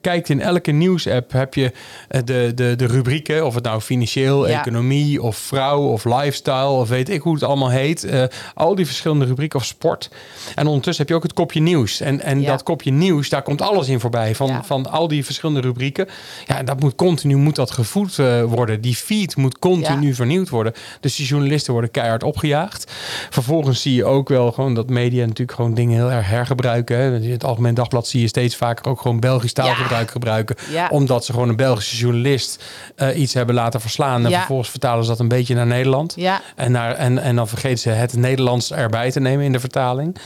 [0.00, 1.72] kijkt in elke nieuwsapp heb je
[2.08, 4.60] eh, de, de, de rubrieken, of het nou financieel, Ja.
[4.60, 8.04] economie of vrouw of lifestyle of weet ik hoe het allemaal heet.
[8.04, 8.22] Eh,
[8.54, 10.10] al die verschillende rubrieken of sport.
[10.54, 12.00] En ondertussen heb je ook het kopje nieuws.
[12.00, 12.50] En, en Ja.
[12.50, 14.64] dat kopje nieuws, daar komt alles in voorbij van, Ja.
[14.64, 16.08] van al die verschillende rubrieken.
[16.46, 18.80] Ja, en dat moet continu moet dat gevoed eh, worden.
[18.80, 20.72] Die feed moet continu vernieuwd worden.
[21.00, 22.92] Dus die journalisten worden keihard opgejaagd.
[23.30, 26.96] Vervolgens zie je ook wel gewoon dat media natuurlijk gewoon dingen heel erg hergebruiken.
[26.96, 27.20] Hè.
[27.20, 30.56] In het Algemeen Dagblad zie je steeds vaker ook gewoon Belgisch taalgebruik gebruiken.
[30.70, 30.88] Ja.
[30.90, 32.64] Omdat ze gewoon een Belgische journalist
[32.96, 34.24] eh, iets hebben laten verslaan.
[34.24, 34.38] En Ja.
[34.38, 36.12] vervolgens vertalen ze dat een beetje naar Nederland.
[36.16, 39.60] ja, En, naar, en, en dan vergeten ze het Nederlands erbij te nemen in de
[39.60, 40.16] vertaling.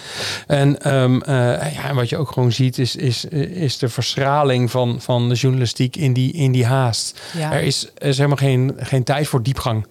[0.46, 1.35] En, ehm, eh,
[1.74, 5.35] ja, en wat je ook gewoon ziet, is, is, is de verschraling van, van de
[5.35, 7.20] journalistiek in die, in die haast.
[7.37, 7.52] Ja.
[7.52, 9.87] Er, is, er is helemaal geen, geen tijd voor diepgang.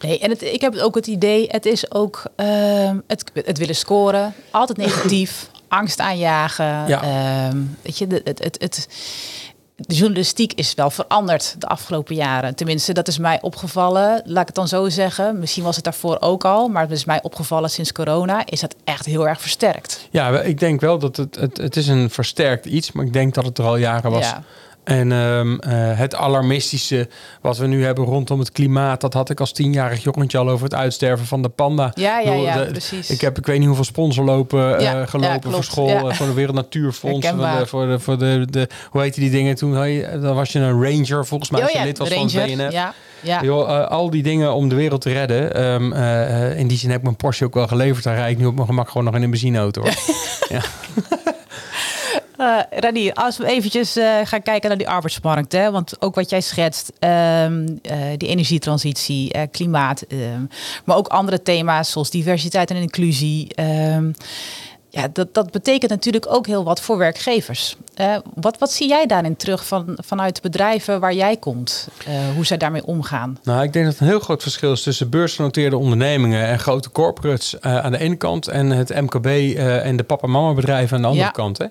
[0.00, 3.74] Nee, en het, ik heb ook het idee, het is ook ehm, het, het willen
[3.76, 6.86] scoren, altijd negatief, angst aanjagen.
[6.86, 7.02] Ja.
[7.02, 8.88] Ehm, weet je, de, het, het, het,
[9.76, 12.54] de journalistiek is wel veranderd de afgelopen jaren.
[12.54, 14.22] Tenminste, dat is mij opgevallen.
[14.24, 15.38] Laat ik het dan zo zeggen.
[15.38, 18.42] Misschien was het daarvoor ook al, maar het is mij opgevallen sinds corona.
[18.46, 20.08] Is dat echt heel erg versterkt.
[20.10, 23.34] Ja, ik denk wel dat het, het, het is een versterkt iets, maar ik denk
[23.34, 24.24] dat het er al jaren was.
[24.24, 24.42] Ja.
[24.84, 27.08] En ehm, eh, het alarmistische
[27.40, 30.64] wat we nu hebben rondom het klimaat, dat had ik als tienjarig jongetje al over
[30.64, 31.90] het uitsterven van de panda.
[31.94, 33.10] Ja, ja, ja, de- precies.
[33.10, 36.02] Ik heb ik weet niet hoeveel sponsorlopen eh, Ja, ja, gelopen voor school, Ja.
[36.08, 39.30] eh, voor de Wereld Natuurfonds, voor de, voor de, voor de, de, hoe heet die
[39.30, 39.72] dingen toen?
[40.20, 42.34] Dan was je een ranger volgens mij, als je ja, lid was de van het
[42.34, 42.72] Ranger, BNF.
[42.72, 42.94] ja.
[43.22, 43.40] Ja.
[43.84, 45.54] Al die dingen om de wereld te redden.
[45.54, 48.04] ehm, eh, eh, in die zin heb ik mijn Porsche ook wel geleverd.
[48.04, 49.82] Daar rijd ik nu op mijn gemak gewoon nog in een benzineauto.
[49.82, 49.92] Hoor.
[52.36, 55.52] Eh Ranier, als we eventjes eh, gaan kijken naar die arbeidsmarkt.
[55.52, 55.70] Hè?
[55.70, 57.46] Want ook wat jij schetst, eh,
[58.16, 60.02] die energietransitie, klimaat.
[60.02, 60.44] ehm,
[60.84, 63.54] maar ook andere thema's zoals diversiteit en inclusie.
[63.54, 64.10] ehm,
[64.94, 67.76] ja, dat, dat betekent natuurlijk ook heel wat voor werkgevers.
[67.94, 71.88] Eh, wat, wat zie jij daarin terug van, vanuit de bedrijven waar jij komt?
[72.06, 73.38] Eh, hoe zij daarmee omgaan?
[73.42, 77.58] Nou, ik denk dat een heel groot verschil is tussen beursgenoteerde ondernemingen en grote corporates
[77.58, 79.26] eh, aan de ene kant en het MKB
[79.56, 81.32] en de papa-mama bedrijven aan de andere Ja.
[81.32, 81.58] kant.
[81.58, 81.66] Hè?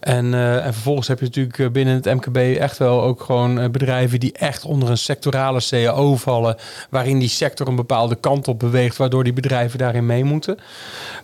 [0.00, 4.32] En, en vervolgens heb je natuurlijk binnen het MKB echt wel ook gewoon bedrijven die
[4.32, 6.56] echt onder een sectorale CAO vallen,
[6.90, 10.58] waarin die sector een bepaalde kant op beweegt, waardoor die bedrijven daarin mee moeten.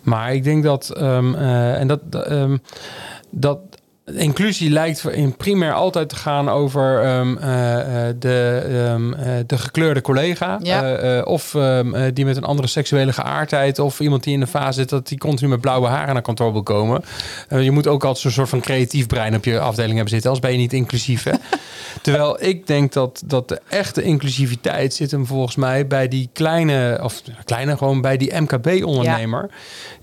[0.01, 2.57] Maar ik denk dat, ehm, eh, en dat, ehm,
[3.29, 3.59] dat
[4.05, 9.57] inclusie lijkt in primair altijd te gaan over ehm, eh, eh, de, ehm, eh, de
[9.57, 10.59] gekleurde collega.
[10.63, 10.83] Ja.
[10.83, 11.79] Eh, eh, of eh,
[12.13, 13.79] die met een andere seksuele geaardheid.
[13.79, 16.51] Of iemand die in de fase zit dat die continu met blauwe haren naar kantoor
[16.51, 17.03] wil komen.
[17.47, 20.29] Eh, je moet ook altijd zo'n soort van creatief brein op je afdeling hebben zitten.
[20.29, 21.23] Anders ben je niet inclusief.
[21.23, 21.31] Hè?
[22.01, 26.99] Terwijl ik denk dat, dat de echte inclusiviteit zit hem volgens mij bij die kleine,
[27.03, 29.49] of kleine, gewoon bij die MKB-ondernemer.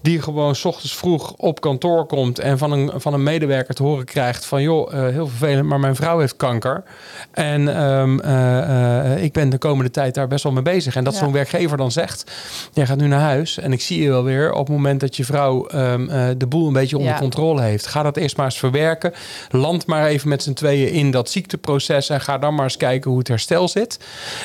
[0.00, 3.82] Die gewoon 's ochtends vroeg op kantoor komt en van een, van een medewerker te
[3.82, 6.82] horen krijgt van joh, eh, heel vervelend, maar mijn vrouw heeft kanker.
[7.30, 10.96] En ehm, eh, eh, ik ben de komende tijd daar best wel mee bezig.
[10.96, 11.18] En dat Ja.
[11.18, 12.30] zo'n werkgever dan zegt,
[12.72, 15.16] jij gaat nu naar huis en ik zie je wel weer op het moment dat
[15.16, 17.18] je vrouw ehm, eh, de boel een beetje onder Ja.
[17.18, 17.86] controle heeft.
[17.86, 19.12] Ga dat eerst maar eens verwerken.
[19.50, 23.10] Land maar even met z'n tweeën in dat ziekteproces en ga dan maar eens kijken
[23.10, 23.98] hoe het herstel zit.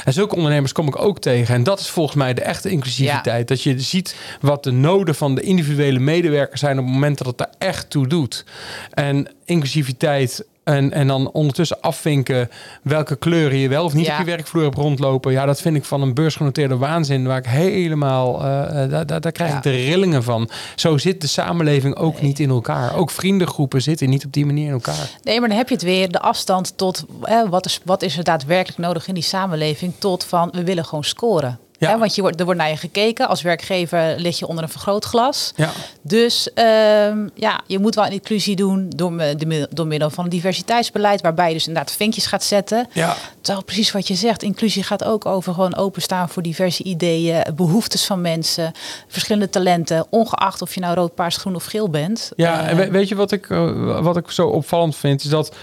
[0.06, 1.56] En zulke ondernemers kom ik ook tegen.
[1.56, 3.48] En dat is volgens mij de echte inclusiviteit.
[3.48, 7.28] Dat je ziet wat de noden van de individuele medewerker zijn op het moment dat
[7.28, 8.46] het er echt toe doet.
[8.92, 10.46] En inclusiviteit.
[10.64, 12.50] En, en dan ondertussen afvinken
[12.84, 14.14] welke kleuren je wel of niet Ja.
[14.14, 15.32] op je werkvloer hebt rondlopen.
[15.32, 17.26] Ja, dat vind ik van een beursgenoteerde waanzin.
[17.28, 19.58] Waar ik helemaal, eh, eh, daar, daar, daar krijg Ja.
[19.58, 20.50] ik de rillingen van.
[20.76, 22.96] Zo zit de samenleving ook niet in elkaar.
[22.96, 25.10] Ook vriendengroepen zitten niet op die manier in elkaar.
[25.24, 28.18] Nee, maar dan heb je het weer, de afstand tot eh, wat, is, wat is
[28.18, 31.60] er daadwerkelijk nodig in die samenleving, tot van we willen gewoon scoren.
[31.84, 31.90] Ja.
[31.90, 33.28] Hè, want je wordt, er wordt naar je gekeken.
[33.28, 35.52] Als werkgever lig je onder een vergrootglas.
[35.56, 35.70] Ja.
[36.02, 40.30] Dus ehm, ja, je moet wel een inclusie doen door, de door middel van een
[40.30, 42.88] diversiteitsbeleid, waarbij je dus inderdaad vinkjes gaat zetten.
[42.94, 43.16] Ja.
[43.42, 48.06] Terwijl precies wat je zegt, inclusie gaat ook over gewoon openstaan voor diverse ideeën, behoeftes
[48.06, 48.72] van mensen,
[49.08, 52.32] verschillende talenten, ongeacht of je nou rood, paars, groen of geel bent.
[52.36, 55.24] Ja, Eh, en we- weet je wat ik, eh, wat ik zo opvallend vind?
[55.24, 55.56] Is dat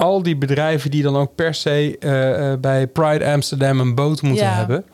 [0.00, 4.22] al die bedrijven die dan ook per se eh, eh, bij Pride Amsterdam een boot
[4.22, 4.52] moeten Ja.
[4.54, 4.84] hebben.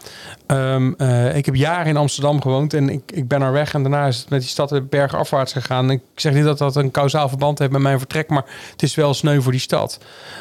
[0.47, 3.75] Ehm, eh, ik heb jaren in Amsterdam gewoond en ik, ik ben er weg.
[3.75, 5.91] En daarna is het met die stad de bergen afwaarts gegaan.
[5.91, 8.95] Ik zeg niet dat dat een kausaal verband heeft met mijn vertrek, maar het is
[8.95, 9.99] wel sneu voor die stad.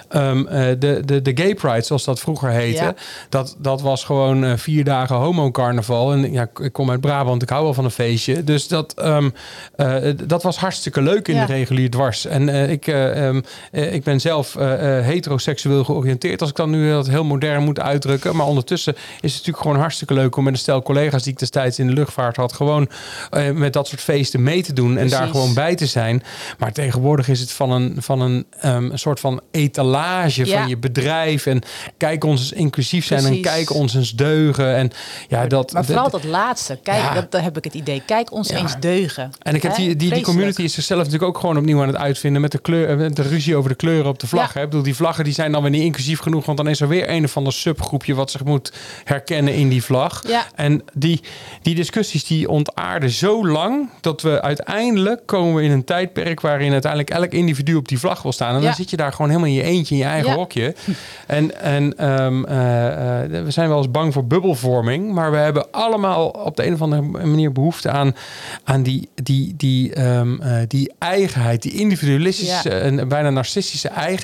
[0.09, 2.93] Ehm, eh, de, de, de Gay Pride, zoals dat vroeger heette, Ja.
[3.29, 6.11] dat, dat was gewoon vier dagen homo-carnaval.
[6.11, 8.43] En ja, ik kom uit Brabant, ik hou wel van een feestje.
[8.43, 9.29] Dus dat, ehm,
[9.75, 11.45] eh, dat was hartstikke leuk in Ja.
[11.45, 12.25] de regulier dwars.
[12.25, 12.87] En ik,
[13.71, 16.41] ik ben zelf eh, eh, heteroseksueel georiënteerd.
[16.41, 18.35] Als ik dan nu dat heel modern moet uitdrukken.
[18.35, 21.39] Maar ondertussen is het natuurlijk gewoon hartstikke leuk om met een stel collega's die ik
[21.39, 22.89] destijds in de luchtvaart had, gewoon
[23.29, 26.23] eh, met dat soort feesten mee te doen en daar gewoon bij te zijn.
[26.57, 30.57] Maar tegenwoordig is het van een, van een, ehm, een soort van etalage Ja.
[30.59, 31.45] van je bedrijf.
[31.45, 31.61] En
[31.97, 33.37] kijk ons eens inclusief zijn Precies.
[33.45, 34.75] en kijk ons eens deugen.
[34.75, 34.91] En
[35.27, 35.71] ja, dat.
[35.73, 36.79] Maar vooral dat- dat laatste.
[36.83, 37.13] Kijk, Ja.
[37.13, 38.03] dat, daar heb ik het idee.
[38.05, 38.57] Kijk ons Ja.
[38.57, 39.29] eens deugen.
[39.41, 41.95] En ik heb die, die, die community is zichzelf natuurlijk ook gewoon opnieuw aan het
[41.97, 44.44] uitvinden met de, kleur, met de ruzie over de kleuren op de vlag.
[44.53, 44.59] Ja.
[44.59, 44.61] Hè?
[44.61, 46.87] Ik bedoel, die vlaggen die zijn dan weer niet inclusief genoeg, want dan is er
[46.87, 50.23] weer een of ander subgroepje wat zich moet herkennen in die vlag.
[50.27, 50.45] Ja.
[50.55, 51.21] En die,
[51.61, 56.71] die discussies die ontaarden zo lang dat we uiteindelijk komen we in een tijdperk waarin
[56.71, 58.53] uiteindelijk elk individu op die vlag wil staan.
[58.55, 58.65] En Ja.
[58.65, 60.35] dan zit je daar gewoon helemaal in je eentje in je eigen Ja.
[60.35, 60.75] hokje.
[61.27, 65.71] En, en ehm, eh, eh, we zijn wel eens bang voor bubbelvorming, maar we hebben
[65.71, 68.15] allemaal op de een of andere manier behoefte aan,
[68.63, 72.75] aan die, die, die, ehm, eh, die eigenheid, die individualistische Ja.
[72.75, 74.23] en bijna narcistische eigenheid.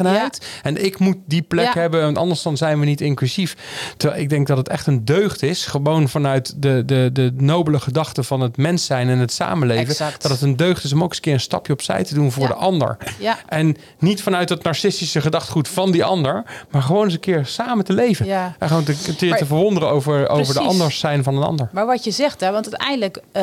[0.61, 1.79] En ik moet die plek Ja.
[1.79, 3.55] hebben, want anders dan zijn we niet inclusief.
[3.97, 7.79] Terwijl ik denk dat het echt een deugd is, gewoon vanuit de, de, de nobele
[7.79, 9.87] gedachte van het mens zijn en het samenleven.
[9.87, 10.21] Exact.
[10.21, 12.31] Dat het een deugd is om ook eens een keer een stapje opzij te doen
[12.31, 12.97] voor de ander.
[13.19, 13.37] Ja.
[13.47, 17.85] En niet vanuit het narcistische gedachtegoed van die ander, maar gewoon eens een keer samen
[17.85, 18.25] te leven.
[18.25, 18.55] Ja.
[18.59, 21.69] En gewoon te, te, verwonderen over, over de anders zijn van een ander.
[21.71, 23.41] Maar wat je zegt, hè, want uiteindelijk, eh,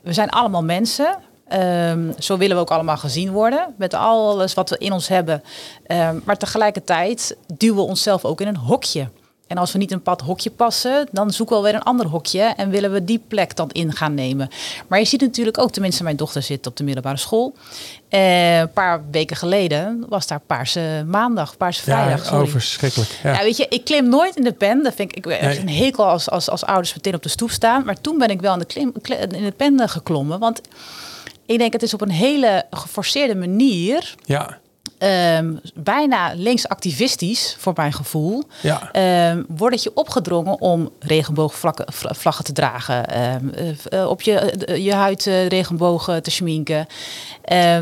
[0.00, 1.16] we zijn allemaal mensen.
[1.48, 3.74] Ehm, zo willen we ook allemaal gezien worden.
[3.76, 5.42] Met alles wat we in ons hebben.
[5.86, 9.08] Ehm, maar tegelijkertijd duwen we onszelf ook in een hokje.
[9.46, 12.06] En als we niet in een pad hokje passen, dan zoeken we weer een ander
[12.06, 14.48] hokje en willen we die plek dan in gaan nemen.
[14.86, 17.54] Maar je ziet natuurlijk ook, tenminste mijn dochter zit op de middelbare school.
[18.08, 22.30] Eh, een paar weken geleden was daar Paarse Maandag, Paarse Vrijdag.
[22.30, 23.10] Ja, oh, verschrikkelijk.
[23.22, 23.32] Ja.
[23.32, 24.82] Ja, weet je, ik klim nooit in de pen.
[24.82, 27.84] Dat vind ik, ik een hekel als, als, als ouders meteen op de stoep staan.
[27.84, 28.92] Maar toen ben ik wel in de, klim,
[29.32, 30.38] in de pen geklommen.
[30.38, 30.60] Want
[31.46, 34.14] ik denk, het is op een hele geforceerde manier...
[34.24, 34.58] ja.
[34.98, 38.42] ehm, bijna links-activistisch, voor mijn gevoel...
[38.62, 38.92] Ja.
[38.92, 43.06] ehm, wordt het je opgedrongen om regenboogvlaggen vla- vlaggen te dragen.
[43.06, 43.48] ehm,
[43.90, 46.86] eh, op je, eh, je huid eh, regenbogen te schminken.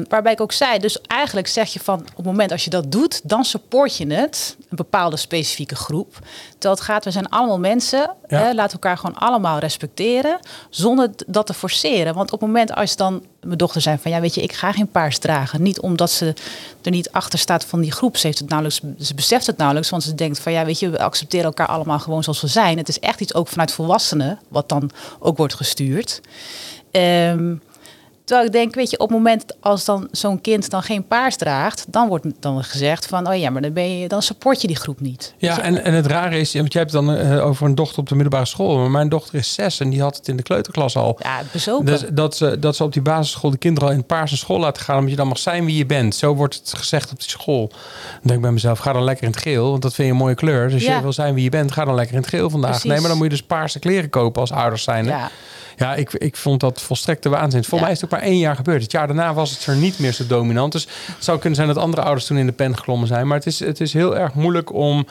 [0.08, 2.00] Waarbij ik ook zei, dus eigenlijk zeg je van...
[2.00, 4.56] op het moment als je dat doet, dan support je het.
[4.72, 6.18] Een bepaalde specifieke groep.
[6.58, 8.14] Het gaat, we zijn allemaal mensen.
[8.26, 8.38] Ja.
[8.38, 10.38] Hè, we elkaar gewoon allemaal respecteren.
[10.70, 12.14] Zonder dat te forceren.
[12.14, 14.10] Want op het moment als dan mijn dochter zei van...
[14.10, 15.62] ja, weet je, ik ga geen paars dragen.
[15.62, 16.34] Niet omdat ze
[16.82, 18.16] er niet achter staat van die groep.
[18.16, 19.90] Ze, heeft het nauwelijks, ze beseft het nauwelijks.
[19.90, 22.78] Want ze denkt van, ja, weet je, we accepteren elkaar allemaal gewoon zoals we zijn.
[22.78, 24.38] Het is echt iets ook vanuit volwassenen...
[24.48, 26.20] wat dan ook wordt gestuurd.
[26.90, 27.54] Ehm,
[28.32, 31.36] Terwijl ik denk, weet je, op het moment als dan zo'n kind dan geen paars
[31.36, 34.66] draagt, dan wordt dan gezegd van, oh ja, maar dan ben je, dan support je
[34.66, 35.34] die groep niet.
[35.38, 35.60] Ja, je?
[35.60, 38.14] en, en het rare is, want jij hebt dan eh, over een dochter op de
[38.14, 38.78] middelbare school.
[38.78, 41.16] Maar mijn dochter is zes en die had het in de kleuterklas al.
[41.22, 41.86] ja, bezopen.
[41.86, 44.82] Dus dat, ze, dat ze op die basisschool de kinderen al in paarse school laten
[44.82, 44.96] gaan.
[44.96, 46.14] Omdat je dan mag zijn wie je bent.
[46.14, 47.68] Zo wordt het gezegd op die school.
[47.68, 47.78] Dan
[48.22, 49.70] denk ik bij mezelf, ga dan lekker in het geel.
[49.70, 50.64] Want dat vind je een mooie kleur.
[50.64, 50.96] Dus als Ja.
[50.96, 52.70] je wil zijn wie je bent, ga dan lekker in het geel vandaag.
[52.70, 52.90] Precies.
[52.90, 55.04] Nee, maar dan moet je dus paarse kleren kopen als ouders zijn.
[55.04, 55.30] ja.
[55.76, 57.64] Ja, ik, ik vond dat volstrekte waanzin.
[57.64, 57.84] Voor Ja.
[57.84, 58.82] mij is het ook maar één jaar gebeurd.
[58.82, 60.72] Het jaar daarna was het er niet meer zo dominant.
[60.72, 63.26] Dus het zou kunnen zijn dat andere ouders toen in de pen geklommen zijn.
[63.26, 65.06] Maar het is, het is heel erg moeilijk om,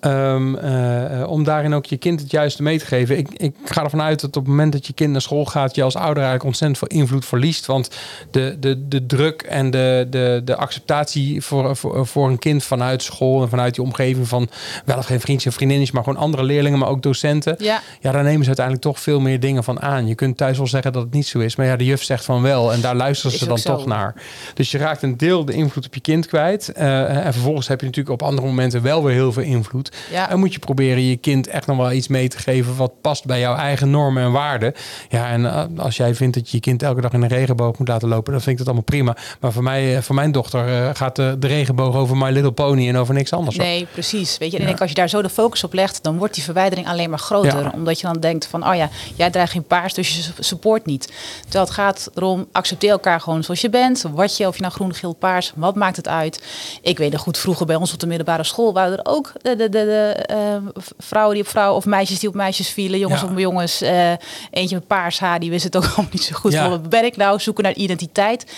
[0.00, 3.18] ehm, eh, om daarin ook je kind het juiste mee te geven.
[3.18, 5.74] Ik, ik ga ervan uit dat op het moment dat je kind naar school gaat...
[5.74, 7.66] je als ouder eigenlijk ontzettend veel invloed verliest.
[7.66, 7.90] Want
[8.30, 13.02] de, de, de druk en de, de, de acceptatie voor, voor, voor een kind vanuit
[13.02, 13.42] school...
[13.42, 14.48] en vanuit die omgeving van
[14.84, 15.94] wel of geen vriendjes en vriendinnetjes...
[15.96, 17.54] maar gewoon andere leerlingen, maar ook docenten...
[17.58, 17.82] Ja.
[18.00, 20.06] Ja, daar nemen ze uiteindelijk toch veel meer dingen van aan.
[20.06, 22.24] Je kunt thuis wel zeggen dat het niet zo is, maar ja, de juf zegt
[22.24, 23.76] van wel en daar luisteren Is ze dan zo.
[23.76, 24.14] toch naar.
[24.54, 26.72] Dus je raakt een deel de invloed op je kind kwijt.
[26.72, 29.85] Eh, en vervolgens heb je natuurlijk op andere momenten wel weer heel veel invloed.
[30.10, 30.30] Ja.
[30.30, 33.24] En moet je proberen je kind echt nog wel iets mee te geven wat past
[33.24, 34.72] bij jouw eigen normen en waarden.
[35.08, 37.78] Ja, en eh, als jij vindt dat je je kind elke dag in een regenboog
[37.78, 39.16] moet laten lopen, dan vind ik dat allemaal prima.
[39.40, 42.52] Maar voor mij, eh, voor mijn dochter, eh, gaat de, de regenboog over My Little
[42.52, 43.56] Pony en over niks anders.
[43.56, 44.38] Nee, precies.
[44.38, 44.68] Weet je, en Ja.
[44.68, 47.10] ik denk, als je daar zo de focus op legt, dan wordt die verwijdering alleen
[47.10, 47.62] maar groter.
[47.62, 47.70] Ja.
[47.74, 50.86] Omdat je dan denkt van, oh ja, jij draagt geen paars, dus je su- support
[50.86, 51.12] niet.
[51.42, 54.04] Terwijl het gaat erom, accepteer elkaar gewoon zoals je bent.
[54.12, 56.42] Wat je, of je nou groen, geel, paars, wat maakt het uit?
[56.82, 59.56] Ik weet nog goed, vroeger bij ons op de middelbare school waren er ook de,
[59.56, 62.98] de, de, de eh, v- vrouwen die op vrouwen, of meisjes die op meisjes vielen,
[62.98, 63.26] jongens Ja.
[63.28, 63.80] op jongens.
[63.80, 64.12] eh,
[64.50, 66.52] eentje met paars haar, die wist het ook allemaal niet zo goed.
[66.52, 66.60] Ja.
[66.62, 67.40] Van, Wat ben ik nou?
[67.40, 68.52] Zoeken naar identiteit.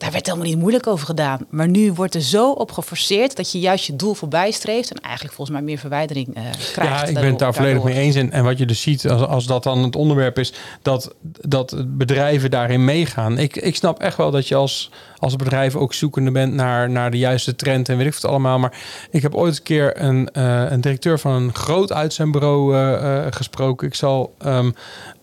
[0.00, 1.46] Daar werd helemaal niet moeilijk over gedaan.
[1.50, 4.90] Maar nu wordt er zo op geforceerd dat je juist je doel voorbij streeft.
[4.90, 7.00] En eigenlijk volgens mij meer verwijdering eh, krijgt.
[7.00, 8.14] Ja, ik ben het daar volledig mee eens.
[8.14, 11.84] En, en wat je dus ziet, als, als dat dan het onderwerp is, dat, dat
[11.86, 13.38] bedrijven daarin meegaan.
[13.38, 17.10] Ik, ik snap echt wel dat je als, als bedrijf ook zoekende bent naar, naar
[17.10, 18.58] de juiste trend en weet ik wat allemaal.
[18.58, 18.78] Maar
[19.10, 23.86] ik heb ooit een keer een, eh, een directeur van een groot uitzendbureau eh, gesproken.
[23.86, 25.19] Ik zal ehm, eh, eh,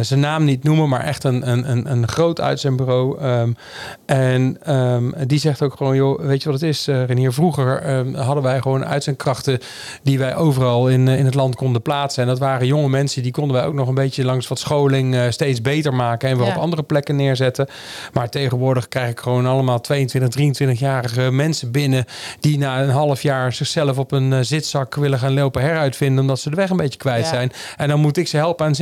[0.00, 3.18] zijn naam niet noemen, maar echt een, een, een, een groot uitzendbureau.
[3.20, 3.52] Ehm,
[4.06, 7.32] en ehm, die zegt ook gewoon, joh, weet je wat het is, eh, Renier?
[7.32, 9.58] Vroeger ehm, hadden wij gewoon uitzendkrachten
[10.02, 12.22] die wij overal in, eh, in het land konden plaatsen.
[12.22, 15.14] En dat waren jonge mensen, die konden wij ook nog een beetje langs wat scholing
[15.14, 16.52] eh, steeds beter maken en weer Ja.
[16.54, 17.66] op andere plekken neerzetten.
[18.12, 22.04] Maar tegenwoordig krijg ik gewoon allemaal 22, 23-jarige mensen binnen
[22.40, 26.40] die na een half jaar zichzelf op een eh, zitzak willen gaan lopen heruitvinden omdat
[26.40, 27.28] ze de weg een beetje kwijt Ja.
[27.30, 27.52] zijn.
[27.76, 28.74] En dan moet ik ze helpen aan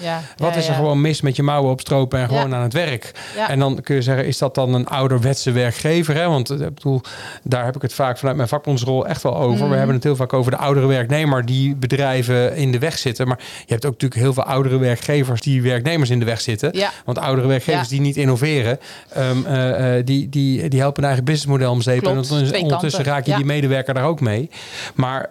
[0.00, 3.12] Ja, Wat is er gewoon mis met je mouwen opstropen en gewoon aan het werk?
[3.48, 6.14] En dan kun je zeggen, is dat dan een ouderwetse werkgever?
[6.14, 6.28] Hè?
[6.28, 7.00] Want eh, ik bedoel,
[7.42, 9.60] daar heb ik het vaak vanuit mijn vakbondsrol echt wel over.
[9.60, 9.70] Mhm.
[9.70, 13.28] We hebben het heel vaak over de oudere werknemer die bedrijven in de weg zitten.
[13.28, 16.74] Maar je hebt ook natuurlijk heel veel oudere werkgevers die werknemers in de weg zitten.
[17.04, 18.78] Want oudere werkgevers die niet innoveren,
[19.12, 22.02] ehm, eh, eh, die, die, die helpen een eigen businessmodel om zeep.
[22.02, 23.04] En ondertussen, kanten.
[23.04, 24.50] raak je die medewerker daar ook mee.
[24.94, 25.30] Maar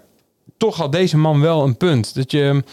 [0.57, 2.15] toch had deze man wel een punt.
[2.15, 2.63] Dat je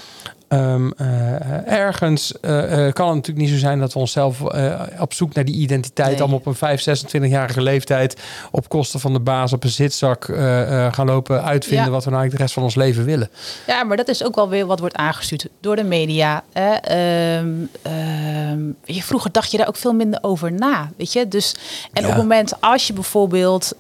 [0.49, 4.81] ehm, eh, ergens eh, eh, kan het natuurlijk niet zo zijn dat we onszelf eh,
[5.01, 6.19] op zoek naar die identiteit Nee.
[6.21, 10.85] allemaal op een 5, 26-jarige leeftijd op kosten van de baas op een zitzak eh,
[10.87, 11.91] eh, gaan lopen uitvinden Ja.
[11.91, 13.31] wat we nou eigenlijk de rest van ons leven willen.
[13.67, 16.43] Ja, maar dat is ook wel weer wat wordt aangestuurd door de media.
[16.53, 16.73] Hè?
[16.75, 17.49] Ehm,
[17.83, 20.91] ehm, je, vroeger dacht je daar ook veel minder over na.
[20.97, 21.29] Weet je?
[21.29, 21.55] Dus,
[21.93, 22.09] en Ja.
[22.09, 23.73] op het moment als je bijvoorbeeld,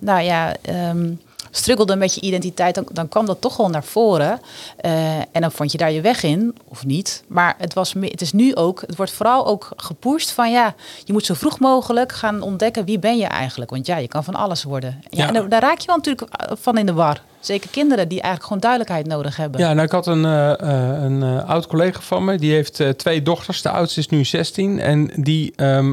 [0.00, 0.54] nou ja,
[1.50, 4.40] struggelde met je identiteit, dan, dan kwam dat toch wel naar voren.
[4.76, 7.22] Eh, en dan vond je daar je weg in, of niet.
[7.26, 11.12] Maar het, was, het is nu ook, het wordt vooral ook gepusht van ja, je
[11.12, 13.70] moet zo vroeg mogelijk gaan ontdekken wie ben je eigenlijk.
[13.70, 15.00] Want ja, je kan van alles worden.
[15.10, 15.26] Ja, Ja.
[15.28, 16.28] En daar- daar raak je wel natuurlijk
[16.60, 17.20] van in de war.
[17.40, 19.60] Zeker kinderen die eigenlijk gewoon duidelijkheid nodig hebben.
[19.60, 20.52] Ja, nou, ik had een, uh,
[21.02, 22.38] een uh, oud collega van me.
[22.38, 23.62] Die heeft uh, twee dochters.
[23.62, 24.80] De oudste is nu 16.
[24.80, 25.92] En die, um,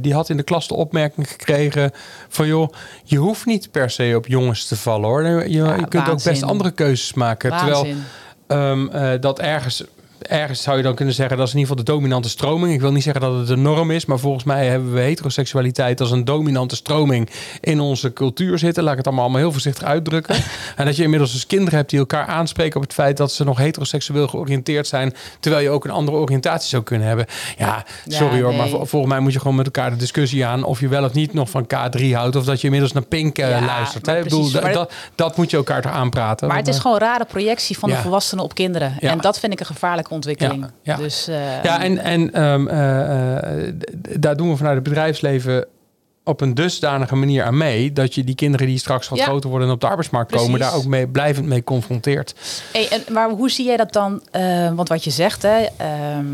[0.00, 1.90] die had in de klas de opmerking gekregen
[2.28, 2.46] van...
[2.46, 2.72] joh,
[3.04, 5.22] je hoeft niet per se op jongens te vallen, hoor.
[5.22, 7.50] Je, je, ja, je kunt ook best andere keuzes maken.
[7.50, 8.04] Waanzin.
[8.46, 9.84] Terwijl um, dat ergens
[10.18, 12.72] ergens zou je dan kunnen zeggen dat is in ieder geval de dominante stroming.
[12.72, 16.00] Ik wil niet zeggen dat het de norm is, maar volgens mij hebben we heteroseksualiteit
[16.00, 18.82] als een dominante stroming in onze cultuur zitten.
[18.82, 20.34] Laat ik het allemaal, allemaal heel voorzichtig uitdrukken.
[20.76, 23.44] en dat je inmiddels dus kinderen hebt die elkaar aanspreken op het feit dat ze
[23.44, 27.26] nog heteroseksueel georiënteerd zijn, terwijl je ook een andere oriëntatie zou kunnen hebben.
[27.58, 28.58] Ja, sorry Ja, hoor, nee.
[28.58, 31.12] maar volgens mij moet je gewoon met elkaar de discussie aan of je wel of
[31.12, 34.06] niet nog van K3 houdt of dat je inmiddels naar Pink eh, Ja, luistert.
[34.06, 34.16] Hè?
[34.16, 36.48] Ik bedoel, precies, dat, dat, dat moet je elkaar toch aanpraten.
[36.48, 37.96] Maar het is eh, gewoon rare projectie van Ja.
[37.96, 38.94] de volwassenen op kinderen.
[39.00, 39.66] En dat vind ik een
[40.10, 40.60] ontwikkeling.
[40.62, 40.96] Ja, ja.
[40.96, 43.74] Dus, eh, Ja, en, en ehm, eh, eh,
[44.18, 45.66] daar doen we vanuit het bedrijfsleven
[46.24, 47.92] op een dusdanige manier aan mee...
[47.92, 49.24] dat je die kinderen die straks wat Ja.
[49.24, 50.60] groter worden en op de arbeidsmarkt komen...
[50.60, 52.34] Daar ook mee, blijvend mee confronteert.
[52.72, 54.22] Hey, en, maar hoe zie jij dat dan?
[54.74, 56.26] want wat je zegt, hè, ehm,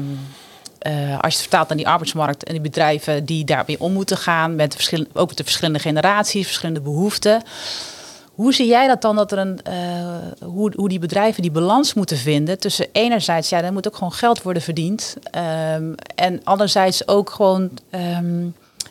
[0.85, 4.16] eh, als je het vertaalt naar die arbeidsmarkt en die bedrijven die daarmee om moeten
[4.16, 7.43] gaan, met verschil, ook met de verschillende generaties, verschillende behoeften.
[8.35, 9.74] Hoe zie jij dat dan dat er een, eh,
[10.45, 14.12] hoe, hoe die bedrijven die balans moeten vinden tussen enerzijds, ja, er moet ook gewoon
[14.12, 15.16] geld worden verdiend.
[15.30, 18.47] ehm, en anderzijds ook gewoon, ehm,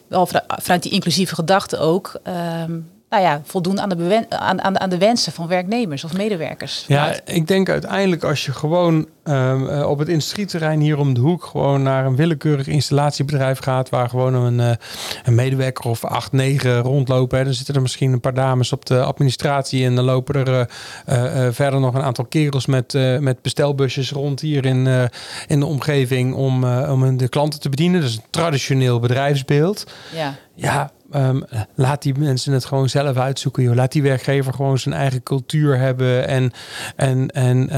[0.07, 2.79] wel vanu- vanuit die inclusieve gedachte ook, ehm,
[3.13, 6.85] nou ja, voldoen aan de, bewen- aan, aan, aan de wensen van werknemers of medewerkers.
[6.87, 11.19] Ja, ik denk uiteindelijk als je gewoon ehm, eh, op het industrieterrein hier om de
[11.19, 11.43] hoek...
[11.43, 13.89] gewoon naar een willekeurig installatiebedrijf gaat...
[13.89, 14.75] waar gewoon een, eh,
[15.23, 17.37] een medewerker of acht, negen rondlopen...
[17.37, 19.85] Hè, dan zitten er misschien een paar dames op de administratie...
[19.85, 20.69] en dan lopen er
[21.05, 25.09] eh, verder nog een aantal kerels met, met bestelbusjes rond hier in,
[25.47, 26.33] in de omgeving...
[26.33, 28.01] om, om de klanten te bedienen.
[28.01, 29.83] Dus een traditioneel bedrijfsbeeld.
[30.15, 30.35] ja.
[30.55, 31.41] Ja, ehm,
[31.75, 33.63] laat die mensen het gewoon zelf uitzoeken.
[33.63, 33.75] Joh.
[33.75, 36.27] Laat die werkgever gewoon zijn eigen cultuur hebben.
[36.27, 36.51] En,
[36.95, 37.69] en, en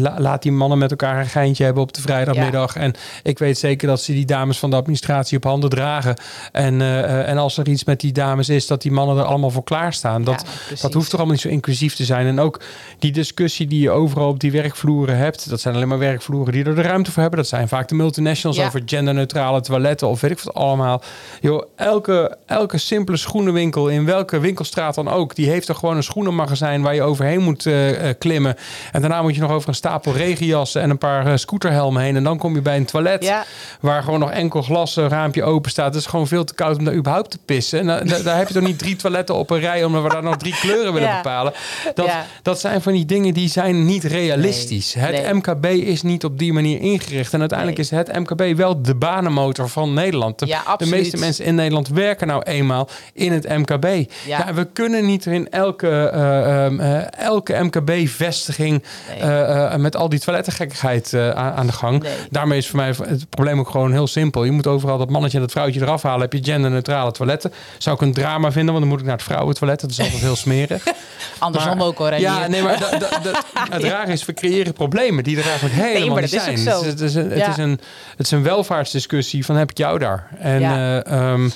[0.00, 2.76] la- laat die mannen met elkaar een geintje hebben op de vrijdagmiddag.
[2.76, 6.14] En ik weet zeker dat ze die dames van de administratie op handen dragen.
[6.52, 9.50] En, eh, en als er iets met die dames is, dat die mannen er allemaal
[9.50, 10.24] voor klaarstaan.
[10.24, 12.26] Dat, Ja, dat hoeft toch allemaal niet zo inclusief te zijn.
[12.26, 12.60] En ook
[12.98, 15.48] die discussie die je overal op die werkvloeren hebt.
[15.50, 17.40] Dat zijn alleen maar werkvloeren die er de ruimte voor hebben.
[17.40, 18.66] Dat zijn vaak de multinationals Ja.
[18.66, 21.02] over genderneutrale toiletten of weet ik wat allemaal.
[21.40, 26.02] Joh, elke, elke simpele schoenenwinkel in welke winkelstraat dan ook, die heeft er gewoon een
[26.02, 28.56] schoenenmagazijn waar je overheen moet eh, eh, klimmen.
[28.92, 32.16] En daarna moet je nog over een stapel regenjassen en een paar eh, scooterhelmen heen.
[32.16, 33.44] En dan kom je bij een toilet Ja.
[33.80, 35.86] waar gewoon nog enkel glas, een raampje open staat.
[35.94, 37.78] Het is gewoon veel te koud om daar überhaupt te pissen.
[37.78, 40.08] En da- da- daar heb je toch niet drie toiletten op een rij omdat we
[40.08, 41.16] daar nog drie kleuren willen Ja.
[41.16, 41.52] bepalen.
[41.94, 42.26] Dat, Ja.
[42.42, 44.94] dat zijn van die dingen die zijn niet realistisch.
[44.94, 45.34] Nee, het nee.
[45.34, 47.32] MKB is niet op die manier ingericht.
[47.32, 48.00] En uiteindelijk Nee.
[48.00, 50.38] is het MKB wel de banenmotor van Nederland.
[50.38, 53.84] De, de meeste mensen in Nederland werken nou eenmaal in het MKB.
[53.84, 54.06] Ja.
[54.46, 54.54] Ja.
[54.54, 59.18] we kunnen niet in elke, eh, ehm, eh, elke MKB-vestiging Nee.
[59.32, 62.02] eh, met al die toilettengekkigheid aan, de gang.
[62.02, 62.12] Nee.
[62.30, 64.44] Daarmee is voor mij het probleem ook gewoon heel simpel.
[64.44, 66.20] Je moet overal dat mannetje en dat vrouwtje eraf halen.
[66.20, 67.52] Heb je genderneutrale toiletten.
[67.78, 69.80] Zou ik een drama vinden, want dan moet ik naar het vrouwentoilet.
[69.80, 70.82] Dat is altijd heel smerig.
[71.38, 72.14] Andersom Maar- ook hoor.
[72.14, 75.74] Ja, nee, maar da- da- da- het rare is, we creëren problemen die er eigenlijk
[75.74, 76.58] helemaal maar niet is zijn.
[76.58, 76.84] zo.
[76.84, 77.70] Het, is, het, is een, het, is een,
[78.16, 80.28] het is een welvaartsdiscussie van heb ik jou daar?
[80.38, 81.02] En, Ja.
[81.02, 81.50] eh, ehm, eh,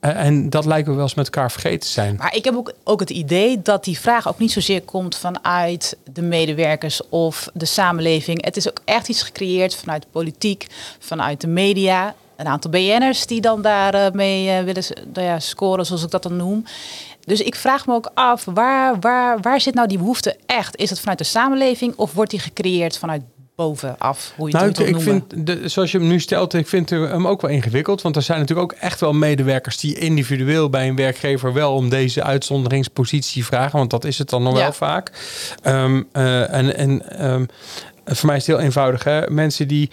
[0.00, 2.16] en dat lijken we wel eens met elkaar vergeten te zijn.
[2.18, 5.96] Maar ik heb ook, ook het idee dat die vraag ook niet zozeer komt vanuit
[6.12, 8.44] de medewerkers of de samenleving.
[8.44, 10.66] Het is ook echt iets gecreëerd vanuit politiek,
[10.98, 12.14] vanuit de media.
[12.36, 16.36] Een aantal BN'ers die dan daarmee mee eh, willen nou scoren, zoals ik dat dan
[16.36, 16.64] noem.
[17.20, 20.76] Dus ik vraag me ook af, waar, waar, waar zit nou die behoefte echt?
[20.76, 23.22] Is het vanuit de samenleving of wordt die gecreëerd vanuit
[23.58, 24.32] bovenaf?
[24.36, 25.28] Hoe je Nou, het ik, ook ik wil noemen?
[25.34, 28.02] vind, de, zoals je hem nu stelt, ik vind hem ook wel ingewikkeld.
[28.02, 31.88] Want er zijn natuurlijk ook echt wel medewerkers die individueel bij een werkgever wel om
[31.88, 33.78] deze uitzonderingspositie vragen.
[33.78, 34.58] Want dat is het dan nog Ja.
[34.62, 35.12] wel vaak.
[35.62, 37.44] Ehm, eh, en en ehm,
[38.16, 39.04] voor mij is het heel eenvoudig.
[39.04, 39.30] Hè?
[39.30, 39.90] Mensen die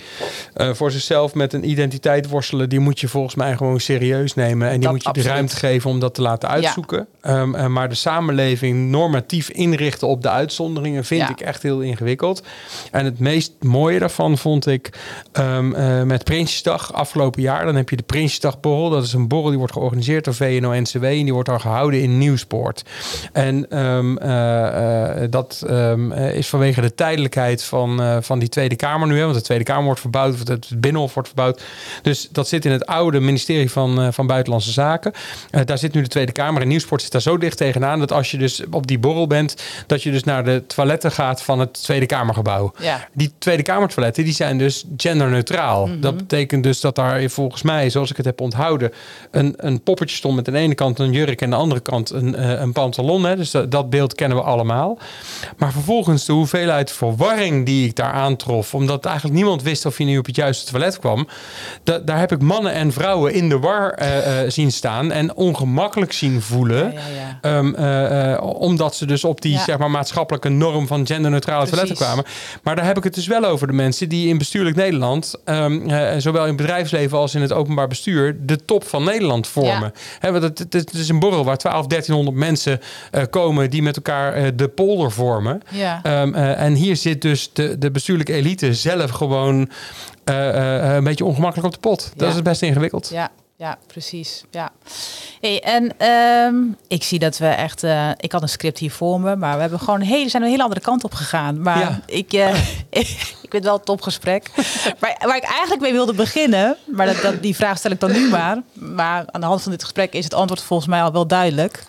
[0.54, 4.68] eh, voor zichzelf met een identiteit worstelen, die moet je volgens mij gewoon serieus nemen.
[4.68, 5.28] En die Dat moet je absoluut.
[5.30, 7.08] de ruimte geven om dat te laten uitzoeken.
[7.22, 11.30] Ehm, eh, maar de samenleving normatief inrichten op de uitzonderingen vind Ja.
[11.30, 12.44] ik echt heel ingewikkeld.
[12.92, 14.90] En het meest mooie daarvan vond ik
[15.32, 17.66] ehm, eh, met Prinsjesdag afgelopen jaar.
[17.66, 18.90] Dan heb je de Prinsjesdagborrel.
[18.90, 21.04] Dat is een borrel die wordt georganiseerd door VNO-NCW.
[21.04, 22.84] En die wordt dan gehouden in Nieuwspoort.
[23.34, 25.66] En ehm, eh, eh, dat
[26.34, 29.18] is vanwege de tijdelijkheid van, eh, van die Tweede Kamer nu.
[29.18, 31.64] Hè, want de Tweede Kamer wordt verbouwd, of het Binnenhof wordt verbouwd.
[32.02, 35.12] Dus dat zit in het oude ministerie van, eh, van Buitenlandse Zaken.
[35.52, 36.62] Eh, daar zit nu de Tweede Kamer.
[36.62, 39.56] En Nieuwsport zit daar zo dicht tegenaan dat als je dus op die borrel bent,
[39.88, 42.72] dat je dus naar de toiletten gaat van het Tweede Kamergebouw.
[42.80, 43.08] Ja.
[43.14, 45.90] Die Tweede Kamertoiletten die zijn dus genderneutraal.
[46.00, 48.92] Dat betekent dus dat daar volgens mij, zoals ik het heb onthouden,
[49.32, 51.82] een, een poppetje stond met aan de ene kant een jurk en aan de andere
[51.82, 53.24] kant een, een pantalon.
[53.24, 53.36] Hè.
[53.36, 54.98] Dus dat, dat beeld kennen we allemaal.
[55.58, 60.04] Maar vervolgens de hoeveelheid verwarring die ik daar aantrof, omdat eigenlijk niemand wist of je
[60.04, 61.28] nu op het juiste toilet kwam,
[61.84, 65.36] da- daar heb ik mannen en vrouwen in de war eh, eh, zien staan en
[65.36, 66.94] ongemakkelijk zien voelen.
[66.94, 71.66] Ja, ja, Ehm, eh, omdat ze dus op die zeg maar, maatschappelijke norm van genderneutrale
[71.68, 72.26] toiletten kwamen.
[72.64, 75.66] Maar daar heb ik het dus wel over de mensen die in bestuurlijk Nederland, eh,
[76.18, 79.94] zowel in het bedrijfsleven als in het openbaar bestuur, de top van Nederland vormen.
[80.22, 82.80] Want het, het, is een borrel waar 12, 1300 mensen
[83.30, 85.62] komen die met elkaar de polder vormen.
[86.04, 89.70] Ehm, eh, en hier zit dus de, de bestuurlijke elite zelf gewoon
[90.24, 92.12] eh, eh, een beetje ongemakkelijk op de pot.
[92.16, 93.10] Dat is best ingewikkeld.
[93.14, 94.44] Ja, ja, precies.
[94.52, 94.72] Ja.
[95.42, 96.56] Hey, en ehm,
[96.88, 97.84] ik zie dat we echt.
[97.84, 100.44] eh, ik had een script hier voor me, maar we hebben gewoon een hele, zijn
[100.44, 101.62] een hele andere kant op gegaan.
[101.62, 102.00] Maar Ja.
[102.06, 102.56] ik, eh,
[102.90, 103.08] ik
[103.40, 104.52] vind het wel een topgesprek.
[105.00, 108.12] maar waar ik eigenlijk mee wilde beginnen, maar dat, dat, die vraag stel ik dan
[108.12, 108.62] nu maar.
[108.74, 111.84] Maar aan de hand van dit gesprek is het antwoord volgens mij al wel duidelijk.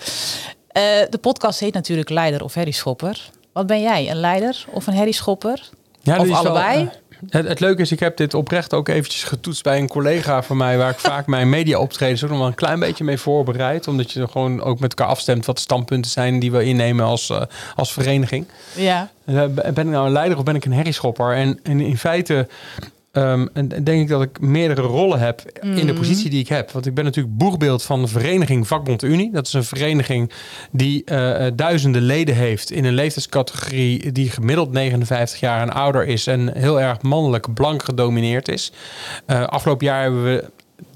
[0.68, 3.30] Eh, de podcast heet natuurlijk Leider of Herrieschopper.
[3.52, 5.68] Wat ben jij, een leider of een herrieschopper?
[6.06, 6.88] Ja, Of allebei?
[7.30, 10.56] het, het leuke is, ik heb dit oprecht ook eventjes getoetst bij een collega van
[10.56, 13.88] mij, waar ik vaak mijn media optredens ook nog wel een klein beetje mee voorbereid.
[13.88, 17.04] Omdat je er gewoon ook met elkaar afstemt wat de standpunten zijn die we innemen
[17.04, 17.42] als, eh,
[17.74, 18.46] als vereniging.
[18.74, 19.10] Ja.
[19.24, 21.34] Eh, Ben ik nou een leider of ben ik een herrieschopper?
[21.34, 22.48] En, en in feite
[23.16, 26.70] ehm, en denk ik dat ik meerdere rollen heb in de positie die ik heb.
[26.70, 29.32] Want ik ben natuurlijk boegbeeld van de vereniging Vakbond Unie.
[29.32, 30.32] Dat is een vereniging
[30.70, 36.06] die eh, eh, duizenden leden heeft in een leeftijdscategorie die gemiddeld 59 jaar en ouder
[36.06, 38.72] is en heel erg mannelijk blank gedomineerd is.
[39.26, 40.44] Eh, afgelopen jaar hebben we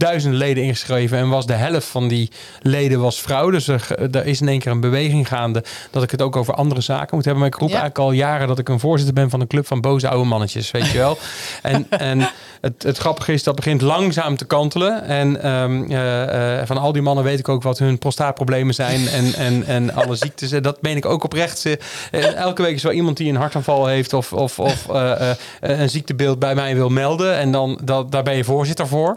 [0.00, 2.30] duizenden leden ingeschreven en was de helft van die
[2.62, 3.50] leden was vrouw.
[3.50, 6.54] Dus er, er is in één keer een beweging gaande dat ik het ook over
[6.54, 7.42] andere zaken moet hebben.
[7.42, 7.74] Maar ik roep Ja.
[7.80, 10.70] eigenlijk al jaren dat ik een voorzitter ben van een club van boze oude mannetjes,
[10.70, 11.18] weet je wel.
[11.62, 12.28] en en
[12.60, 15.04] het, het grappige is dat begint langzaam te kantelen.
[15.04, 19.08] En ehm, eh, eh, van al die mannen weet ik ook wat hun prostaatproblemen zijn
[19.08, 20.52] en, en, en alle ziektes.
[20.52, 21.58] En dat meen ik ook oprecht.
[21.58, 21.78] Ze-
[22.10, 25.36] eh, elke week is wel iemand die een hartaanval heeft of, of, of eh, eh,
[25.60, 27.36] een ziektebeeld bij mij wil melden.
[27.38, 29.16] En dan dat, daar ben je voorzitter voor.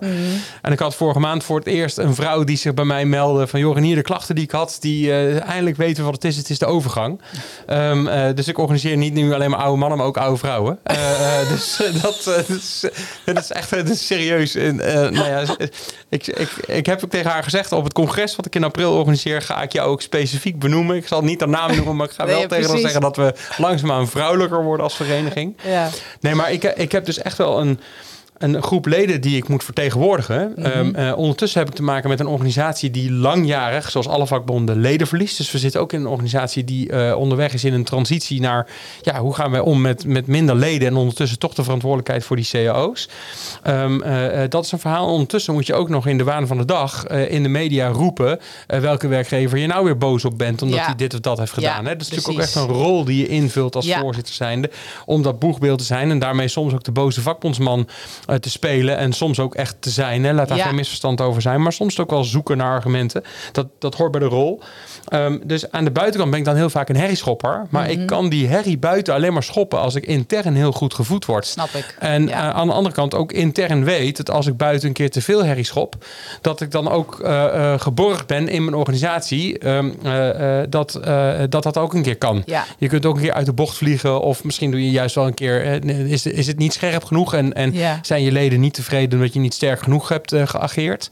[0.62, 3.48] En ik had vorige maand voor het eerst een vrouw die zich bij mij meldde
[3.48, 3.60] van...
[3.60, 6.24] joh, en hier de klachten die ik had, die eh, eindelijk weten we wat het
[6.24, 6.38] is.
[6.38, 7.22] Het is de overgang.
[7.66, 10.80] Ehm, eh, dus ik organiseer niet nu alleen maar oude mannen, maar ook oude vrouwen.
[10.84, 12.36] Eh, dus dat, eh,
[13.26, 14.56] dat, is, echt dat is serieus.
[14.56, 15.44] En, nou ja,
[16.10, 17.72] ik, ik, ik heb ook tegen haar gezegd...
[17.72, 19.42] op het congres wat ik in april organiseer...
[19.42, 20.96] ga ik jou ook specifiek benoemen.
[20.96, 23.02] Ik zal niet de naam noemen, maar ik ga Nee, wel tegen haar zeggen...
[23.02, 25.58] dat we langzaamaan vrouwelijker worden als vereniging.
[25.64, 25.90] Ja.
[26.20, 27.80] Nee, maar ik, ik heb dus echt wel een,
[28.44, 30.56] een groep leden die ik moet vertegenwoordigen.
[30.56, 34.80] Ehm, eh, ondertussen heb ik te maken met een organisatie die langjarig, zoals alle vakbonden,
[34.80, 35.38] leden verliest.
[35.38, 38.68] Dus we zitten ook in een organisatie die eh, onderweg is in een transitie naar...
[39.02, 40.88] ja, hoe gaan wij om met, met minder leden...
[40.88, 43.10] en ondertussen toch de verantwoordelijkheid voor die cao's.
[43.64, 45.08] Ehm, eh, dat is een verhaal.
[45.08, 47.08] Ondertussen moet je ook nog in de waan van de dag...
[47.08, 50.62] in de media roepen welke werkgever je nou weer boos op bent...
[50.62, 50.86] omdat Ja.
[50.86, 51.84] hij dit of dat heeft gedaan.
[51.84, 51.96] Ja, hè?
[51.96, 54.00] Dat is natuurlijk ook echt een rol die je invult als Ja.
[54.00, 54.70] voorzitter zijnde...
[55.06, 57.88] om dat boegbeeld te zijn en daarmee soms ook de boze vakbondsman
[58.40, 58.98] te spelen...
[58.98, 60.24] en soms ook echt te zijn.
[60.24, 60.34] Hè?
[60.34, 60.64] Laat daar Ja.
[60.66, 61.62] geen misverstand over zijn.
[61.62, 63.24] Maar soms ook wel zoeken naar argumenten.
[63.52, 64.62] Dat, dat hoort bij de rol.
[65.08, 67.66] Ehm, dus aan de buitenkant ben ik dan heel vaak een herrieschopper.
[67.70, 67.92] Maar Mhm.
[68.02, 69.80] ik kan die herrie buiten alleen maar schoppen...
[69.80, 71.46] als ik intern heel goed gevoed word.
[71.46, 71.96] Snap ik.
[72.00, 72.50] En Ja.
[72.50, 75.22] eh, aan de andere kant ook intern weet dat als ik buiten een keer te
[75.22, 75.96] veel herrie schop,
[76.42, 79.58] dat ik dan ook eh, eh, geborgd ben in mijn organisatie.
[79.60, 82.42] ehm, eh, eh, dat, eh, dat dat ook een keer kan.
[82.46, 82.64] Ja.
[82.78, 85.28] Je kunt ook een keer uit de bocht vliegen, of misschien doe je juist wel
[85.28, 85.66] een keer.
[85.66, 88.00] eh, is, is het niet scherp genoeg en, en Ja.
[88.24, 91.10] Zijn je leden niet tevreden omdat je niet sterk genoeg hebt eh, geageerd?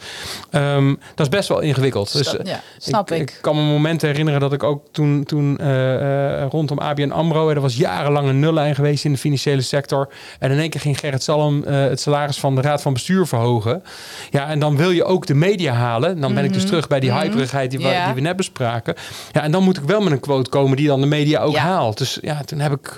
[0.49, 2.14] Ehm, dat is best wel ingewikkeld.
[2.14, 3.22] Dus, eh, ja, snap ik.
[3.22, 7.49] ik kan me momenten herinneren dat ik ook toen, toen eh, rondom ABN AMRO...
[7.49, 10.09] er was jarenlang een nullijn geweest in de financiële sector...
[10.39, 13.84] en in één keer ging Gerrit Salm het salaris van de raad van bestuur verhogen.
[14.30, 16.20] Ja, en dan wil je ook de media halen.
[16.20, 18.05] Dan ben ik dus terug bij die hyperigheid die, Mhm.
[18.05, 18.95] Die we net bespraken.
[19.32, 21.53] Ja, en dan moet ik wel met een quote komen die dan de media ook
[21.53, 21.62] Ja.
[21.62, 21.97] haalt.
[21.97, 22.95] Dus ja, toen heb ik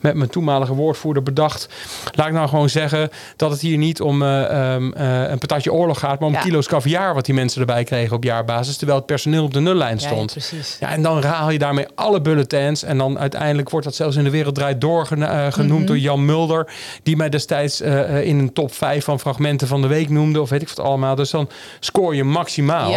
[0.00, 1.68] met mijn toenmalige woordvoerder bedacht...
[2.14, 5.72] laat ik nou gewoon zeggen dat het hier niet om eh, ehm, eh, een patatje
[5.72, 6.18] oorlog gaat...
[6.20, 6.40] maar om Ja.
[6.40, 8.76] kilo's caviar wat die mensen erbij kregen op jaarbasis...
[8.76, 10.32] terwijl het personeel op de nullijn Ja, stond.
[10.34, 10.76] ja, precies.
[10.80, 12.82] Ja, en dan haal je daarmee alle bulletins.
[12.82, 15.86] En dan uiteindelijk wordt dat zelfs in de wereld draait door eh, genoemd Mhm.
[15.86, 16.72] door Jan Mulder.
[17.02, 20.40] Die mij destijds in een top 5 van fragmenten van de week noemde.
[20.40, 21.14] Of weet ik wat allemaal.
[21.14, 21.48] Dus dan
[21.80, 22.90] scoor je maximaal.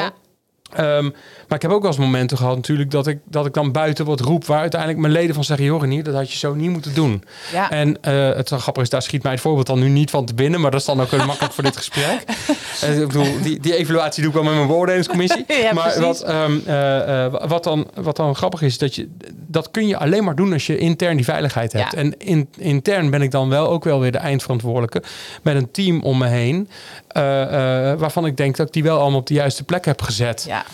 [0.74, 1.04] Ehm,
[1.48, 4.06] maar ik heb ook wel eens momenten gehad natuurlijk dat ik, dat ik dan buiten
[4.06, 6.70] wat roep waar uiteindelijk mijn leden van zeggen, joh niet, dat had je zo niet
[6.70, 7.24] moeten doen.
[7.52, 7.70] Ja.
[7.70, 10.34] En eh, het grappige is, daar schiet mij het voorbeeld dan nu niet van te
[10.34, 12.24] binnen, maar dat is dan ook heel makkelijk voor dit gesprek.
[12.82, 15.46] Eh, ik bedoel, die, die evaluatie doe ik wel met mijn beoordelingscommissie.
[15.58, 16.02] Ja, maar precies.
[16.02, 19.10] wat, ehm, eh, wat, dan, wat dan grappig is, dat, je,
[19.48, 21.92] dat kun je alleen maar doen als je intern die veiligheid hebt.
[21.92, 21.98] Ja.
[21.98, 25.04] En in, intern ben ik dan wel ook wel weer de eindverantwoordelijke
[25.42, 26.70] met een team om me heen,
[28.00, 30.48] waarvan ik denk dat ik die wel allemaal op de juiste plek heb gezet.
[30.58, 30.66] Ja.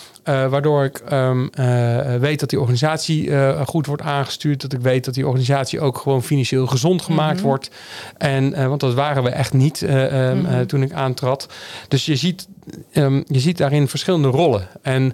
[0.44, 4.62] Eh, waardoor ik ehm, eh, weet dat die organisatie eh, goed wordt aangestuurd.
[4.62, 7.46] Dat ik weet dat die organisatie ook gewoon financieel gezond gemaakt Mhm.
[7.48, 7.70] wordt.
[8.18, 10.66] En, want dat waren we echt niet eh, ehm, Mhm.
[10.66, 11.48] toen ik aantrad.
[11.88, 12.48] Dus je ziet,
[12.92, 14.68] ehm, je ziet daarin verschillende rollen.
[14.82, 15.14] En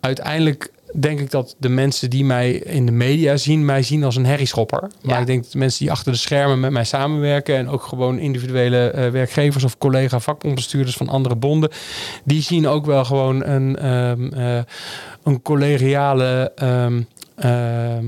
[0.00, 4.16] uiteindelijk denk ik dat de mensen die mij in de media zien, mij zien als
[4.16, 4.80] een herrieschopper.
[5.02, 5.20] Maar Ja.
[5.20, 8.18] ik denk dat de mensen die achter de schermen met mij samenwerken en ook gewoon
[8.18, 11.70] individuele eh, werkgevers of collega vakbondbestuurders van andere bonden,
[12.24, 14.62] die zien ook wel gewoon een, ehm, eh,
[15.24, 16.52] een collegiale.
[16.56, 17.00] ehm,
[17.36, 18.04] ehm,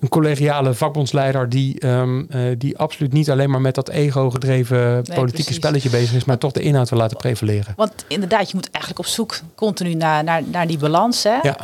[0.00, 5.30] een collegiale vakbondsleider die, ehm, eh, die absoluut niet alleen maar met dat ego-gedreven politieke
[5.30, 5.54] precies.
[5.54, 7.74] spelletje bezig is, maar toch de inhoud wil laten prevaleren.
[7.76, 11.22] Want inderdaad, je moet eigenlijk op zoek continu naar, naar, naar die balans.
[11.22, 11.38] Hè?
[11.42, 11.56] Ja.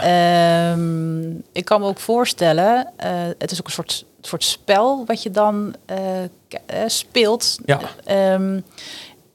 [0.72, 5.22] Ehm, ik kan me ook voorstellen, eh, het is ook een soort, soort spel wat
[5.22, 5.96] je dan eh,
[6.86, 7.58] speelt.
[7.64, 7.80] Ja.
[8.04, 8.60] Ehm,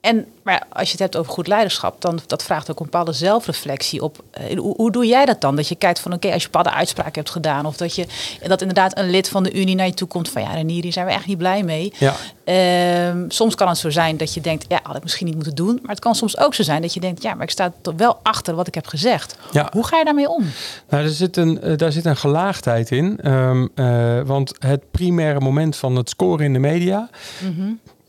[0.02, 3.14] en maar als je het hebt over goed leiderschap, dan dat vraagt ook een bepaalde
[3.14, 4.24] zelfreflectie op.
[4.32, 5.56] Eh, hoe, hoe doe jij dat dan?
[5.56, 8.06] Dat je kijkt van oké, als je bepaalde uitspraken hebt gedaan, of dat je
[8.48, 10.94] dat inderdaad een lid van de Unie naar je toe komt van ja, Renier, hier
[10.94, 11.94] zijn we echt niet blij mee.
[11.98, 12.16] Ja.
[12.44, 15.56] Ehm, soms kan het zo zijn dat je denkt, ja, had ik misschien niet moeten
[15.56, 15.80] doen.
[15.82, 17.94] Maar het kan soms ook zo zijn dat je denkt, ja, maar ik sta toch
[17.98, 19.36] wel achter wat ik heb gezegd.
[19.52, 19.70] Ja.
[19.72, 20.46] Hoe ga je daarmee om?
[20.90, 23.20] Nou, er zit een, eh, daar zit een gelaagdheid in.
[23.20, 27.10] Ehm, eh, want het primaire moment van het scoren in de media.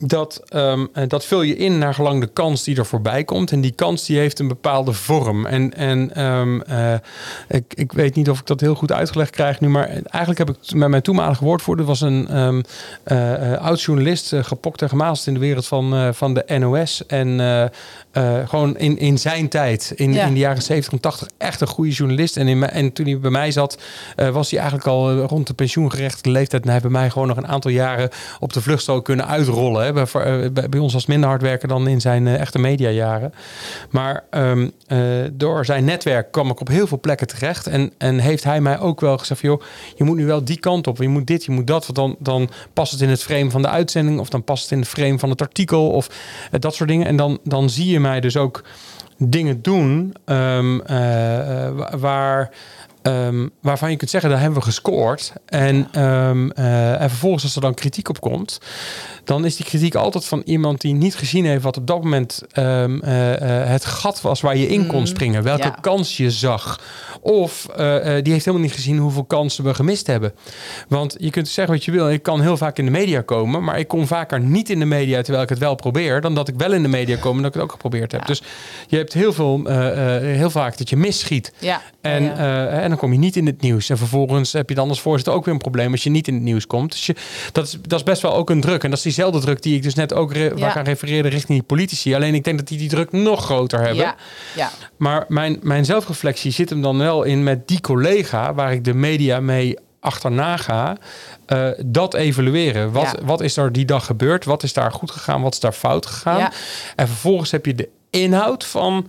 [0.04, 3.52] Dat, ehm, eh, dat vul je in naar gelang de kans die er voorbij komt.
[3.52, 5.46] En die kans die heeft een bepaalde vorm.
[5.46, 6.94] En, en ehm, eh,
[7.48, 9.68] ik, ik weet niet of ik dat heel goed uitgelegd krijg nu.
[9.68, 11.84] Maar eigenlijk heb ik met mijn toenmalige woordvoerder...
[11.84, 12.60] was een ehm
[13.04, 17.06] eh, eh, oud-journalist, uh, gepokt en gemazeld in de wereld van, van de NOS.
[17.06, 17.40] En
[18.12, 20.26] eh, gewoon in, in zijn tijd, in, Ja.
[20.26, 22.36] in de jaren 70 en 80, echt een goede journalist.
[22.36, 23.78] En, in, en toen hij bij mij zat,
[24.16, 26.62] eh, was hij eigenlijk al eh, rond de pensioengerechtigde leeftijd.
[26.62, 28.08] En hij heeft bij mij gewoon nog een aantal jaren
[28.40, 29.84] op de vluchtstrook kunnen uitrollen.
[29.84, 29.92] Hè.
[29.92, 30.06] Bij,
[30.52, 33.32] bij, bij ons was het minder hard werken dan in zijn eh, echte mediajaren.
[33.90, 34.98] Maar ehm, eh,
[35.32, 37.66] door zijn netwerk kwam ik op heel veel plekken terecht.
[37.66, 39.62] En, en heeft hij mij ook wel gezegd: van, joh,
[39.96, 40.96] je moet nu wel die kant op.
[40.98, 41.86] Je moet dit, je moet dat.
[41.86, 44.20] Want dan, dan past het in het frame van de uitzending.
[44.20, 45.90] Of dan past het in het frame van het artikel.
[45.90, 46.10] Of
[46.50, 47.06] dat soort dingen.
[47.06, 48.62] En dan, dan zie je mij dus ook
[49.18, 52.50] dingen doen ehm, eh, eh, wa- waar.
[53.02, 55.32] Ehm, waarvan je kunt zeggen, daar hebben we gescoord.
[55.46, 58.60] En, ehm, eh, en vervolgens, als er dan kritiek op komt,
[59.24, 62.42] dan is die kritiek altijd van iemand die niet gezien heeft wat op dat moment
[62.52, 65.42] ehm, eh, eh, het gat was waar je in kon Mm, springen.
[65.42, 65.78] Welke ja.
[65.80, 66.80] kans je zag.
[67.20, 67.66] Of
[68.22, 70.32] die heeft helemaal niet gezien hoeveel kansen we gemist hebben.
[70.88, 72.10] Want je kunt zeggen wat je wil.
[72.10, 74.84] Ik kan heel vaak in de media komen, maar ik kom vaker niet in de
[74.84, 77.42] media terwijl ik het wel probeer, dan dat ik wel in de media kom en
[77.42, 78.20] dat ik het ook geprobeerd heb.
[78.20, 78.26] Ja.
[78.26, 78.42] Dus
[78.88, 79.66] je hebt heel veel,
[80.20, 81.52] heel vaak dat je misschiet.
[81.58, 81.80] Ja.
[82.00, 82.36] En,
[82.70, 83.88] en dan kom je niet in het nieuws.
[83.90, 86.34] En vervolgens heb je dan als voorzitter ook weer een probleem als je niet in
[86.34, 86.90] het nieuws komt.
[86.90, 87.14] Dus je,
[87.52, 88.82] dat, is, dat is best wel ook een druk.
[88.82, 90.74] En dat is diezelfde druk die ik dus net ook re- waar Ja.
[90.76, 92.14] aan refereerde richting die politici.
[92.14, 93.96] Alleen ik denk dat die die druk nog groter hebben.
[94.04, 94.16] ja,
[94.56, 94.70] ja.
[94.96, 98.94] Maar mijn, mijn zelfreflectie zit hem dan wel in met die collega waar ik de
[98.94, 100.96] media mee achterna ga.
[101.46, 102.92] eh, dat evalueren.
[102.92, 103.24] Wat, Ja.
[103.24, 104.44] wat is er die dag gebeurd?
[104.44, 105.42] Wat is daar goed gegaan?
[105.42, 106.38] Wat is daar fout gegaan?
[106.38, 106.52] Ja.
[106.96, 109.08] En vervolgens heb je de inhoud van,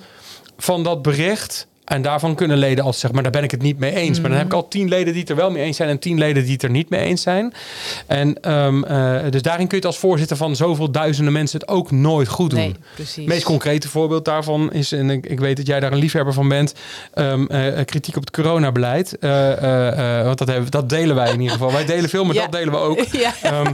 [0.57, 1.67] van dat bericht.
[1.83, 4.19] En daarvan kunnen leden altijd zeggen, maar daar ben ik het niet mee eens.
[4.19, 5.99] Maar dan heb ik al tien leden die het er wel mee eens zijn en
[5.99, 7.53] tien leden die het er niet mee eens zijn.
[8.07, 11.69] En ehm, eh, dus daarin kun je het als voorzitter van zoveel duizenden mensen het
[11.69, 12.59] ook nooit goed doen.
[12.59, 13.15] Nee, precies.
[13.15, 16.33] Het meest concrete voorbeeld daarvan is, en ik, ik weet dat jij daar een liefhebber
[16.33, 16.73] van bent,
[17.13, 19.17] ehm, eh, kritiek op het coronabeleid.
[19.19, 21.71] Eh, eh, eh, want dat, hebben, dat delen wij in ieder geval.
[21.71, 22.41] Wij delen veel, maar Ja.
[22.41, 22.99] dat delen we ook.
[23.11, 23.33] Ja.
[23.41, 23.71] Ehm,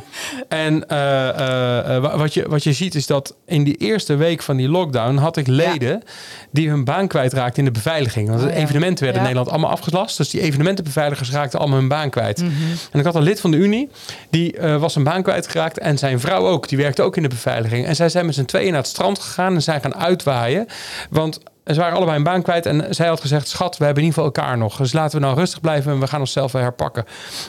[0.47, 4.15] en eh, eh, eh, wa- wat, je, wat je ziet is dat in die eerste
[4.15, 6.03] week van die lockdown had ik leden
[6.51, 7.97] die hun baan kwijtraakten in de beveiliging.
[7.99, 8.59] Want Oh, de ja.
[8.59, 10.17] evenementen werden in Nederland allemaal afgelast.
[10.17, 12.37] Dus die evenementenbeveiligers raakten allemaal hun baan kwijt.
[12.41, 12.51] Mhm.
[12.91, 13.89] En ik had een lid van de Unie,
[14.29, 15.79] die eh, was zijn baan kwijtgeraakt.
[15.79, 17.85] En zijn vrouw ook, die werkte ook in de beveiliging.
[17.85, 20.67] En zij zijn met z'n tweeën naar het strand gegaan en zijn gaan uitwaaien.
[21.09, 21.39] Want
[21.73, 22.65] ze waren allebei een baan kwijt.
[22.65, 24.77] En zij had gezegd, schat, we hebben in ieder geval elkaar nog.
[24.77, 27.05] Dus laten we nou rustig blijven en we gaan onszelf weer herpakken.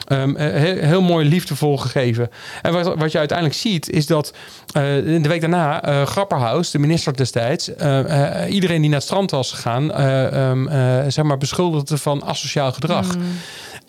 [0.07, 2.31] Ehm, eh, heel, heel mooi liefdevol gegeven.
[2.63, 4.33] En wat, wat je uiteindelijk ziet, is dat
[4.73, 8.99] eh, in de week daarna eh Grapperhaus, de minister destijds, eh, eh, iedereen die naar
[8.99, 13.17] het strand was gegaan, eh, ehm, eh, zeg maar beschuldigde van asociaal gedrag.
[13.17, 13.23] Mm.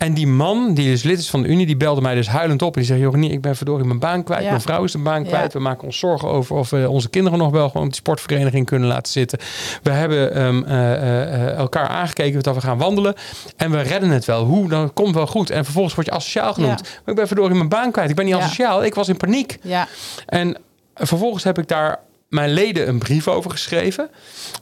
[0.02, 2.62] En die man, die dus lid is van de Unie, die belde mij dus huilend
[2.62, 2.74] op.
[2.74, 4.42] En die zei, Joranie, ik ben verdorie mijn baan kwijt.
[4.42, 4.48] Ja.
[4.48, 5.52] Mijn vrouw is de baan kwijt.
[5.52, 5.58] Ja.
[5.58, 8.66] We maken ons zorgen over of we onze kinderen nog wel gewoon op die sportvereniging
[8.66, 9.38] kunnen laten zitten.
[9.82, 13.14] We hebben ehm, eh, eh, eh, elkaar aangekeken dat we gaan wandelen.
[13.56, 14.44] En we redden het wel.
[14.44, 14.68] Hoe?
[14.68, 15.50] Dan komt wel goed.
[15.50, 16.80] En vervolgens word je asociaal genoemd.
[16.82, 16.90] Ja.
[16.90, 18.10] Maar ik ben verdorie mijn baan kwijt.
[18.10, 18.84] Ik ben niet asociaal.
[18.84, 19.58] Ik was in paniek.
[19.62, 19.88] Ja,
[20.26, 20.56] En
[20.94, 21.98] vervolgens heb ik daar
[22.32, 24.10] mijn leden een brief over geschreven.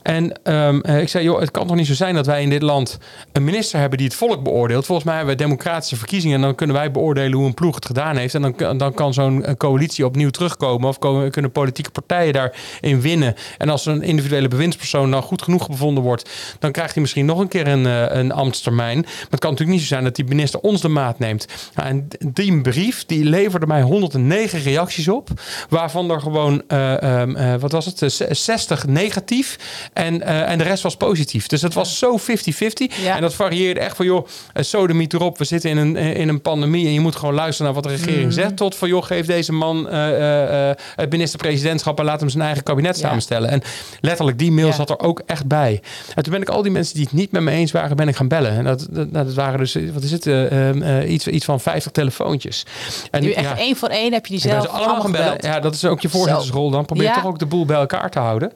[0.03, 2.49] En ehm, eh, ik zei, joh, het kan toch niet zo zijn dat wij in
[2.49, 2.97] dit land
[3.31, 4.85] een minister hebben die het volk beoordeelt.
[4.85, 7.85] Volgens mij hebben we democratische verkiezingen en dan kunnen wij beoordelen hoe een ploeg het
[7.85, 8.35] gedaan heeft.
[8.35, 10.99] En dan, dan kan zo'n eh, coalitie opnieuw terugkomen of
[11.29, 13.35] kunnen politieke partijen daarin winnen.
[13.57, 17.39] En als een individuele bewindspersoon dan goed genoeg bevonden wordt, dan krijgt hij misschien nog
[17.39, 18.99] een keer een, eh, een ambtstermijn.
[19.01, 21.47] Maar het kan natuurlijk niet zo zijn dat die minister ons de maat neemt.
[21.75, 25.29] Nou, en die brief die leverde mij 109 reacties op,
[25.69, 29.57] waarvan er gewoon, eh, ehm, eh, wat was het, Eh, 60 negatief
[29.93, 31.47] en, eh, en de rest was positief.
[31.47, 33.01] Dus het was zo 50-50.
[33.03, 33.15] Ja.
[33.15, 36.41] En dat varieerde echt van, joh, sodemiet erop, we zitten in een, eh, in een
[36.41, 38.31] pandemie en je moet gewoon luisteren naar wat de regering Mhm.
[38.31, 38.55] zegt.
[38.57, 42.43] Tot van, joh, geef deze man eh, eh, eh, het minister-presidentschap en laat hem zijn
[42.43, 43.07] eigen kabinet Ja.
[43.07, 43.49] samenstellen.
[43.49, 43.61] En
[44.01, 45.81] letterlijk, die mail zat er ook echt bij.
[46.15, 48.07] En toen ben ik al die mensen die het niet met me eens waren, ben
[48.07, 48.51] ik gaan bellen.
[48.51, 51.59] En dat, dat, dat waren dus, eh, wat is het, eh, eh, iets, iets van
[51.59, 52.65] 50 telefoontjes.
[53.11, 55.37] En nu echt ja, één voor één heb je die zelf ze allemaal gaan bellen.
[55.41, 56.69] Ja, dat is ook je voorzittersrol.
[56.69, 57.13] Dan probeer Ja.
[57.13, 58.51] toch ook de boel bij elkaar te houden.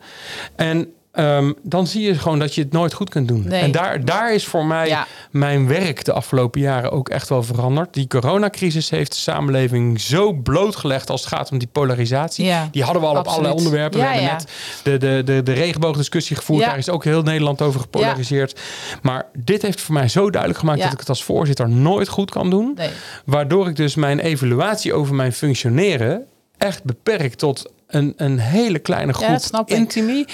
[0.56, 3.43] En ehm, dan zie je gewoon dat je het nooit goed kunt doen.
[3.48, 3.62] Nee.
[3.62, 5.08] En daar, daar is voor mij Ja.
[5.32, 7.93] mijn werk de afgelopen jaren ook echt wel veranderd.
[7.93, 12.46] Die coronacrisis heeft de samenleving zo blootgelegd als het gaat om die polarisatie.
[12.46, 14.00] Ja, Die hadden we al op allerlei onderwerpen.
[14.00, 14.38] Ja, we hebben ja.
[14.38, 14.52] net
[14.84, 16.66] de, de, de, de regenboogdiscussie gevoerd.
[16.66, 18.60] Daar is ook heel Nederland over gepolariseerd.
[19.02, 22.32] Maar dit heeft voor mij zo duidelijk gemaakt dat ik het als voorzitter nooit goed
[22.32, 22.72] kan doen.
[22.76, 22.89] Nee.
[23.26, 26.26] Waardoor ik dus mijn evaluatie over mijn functioneren
[26.58, 29.78] echt beperk tot een, een hele kleine Ja, groep ik.
[29.78, 30.26] intimi.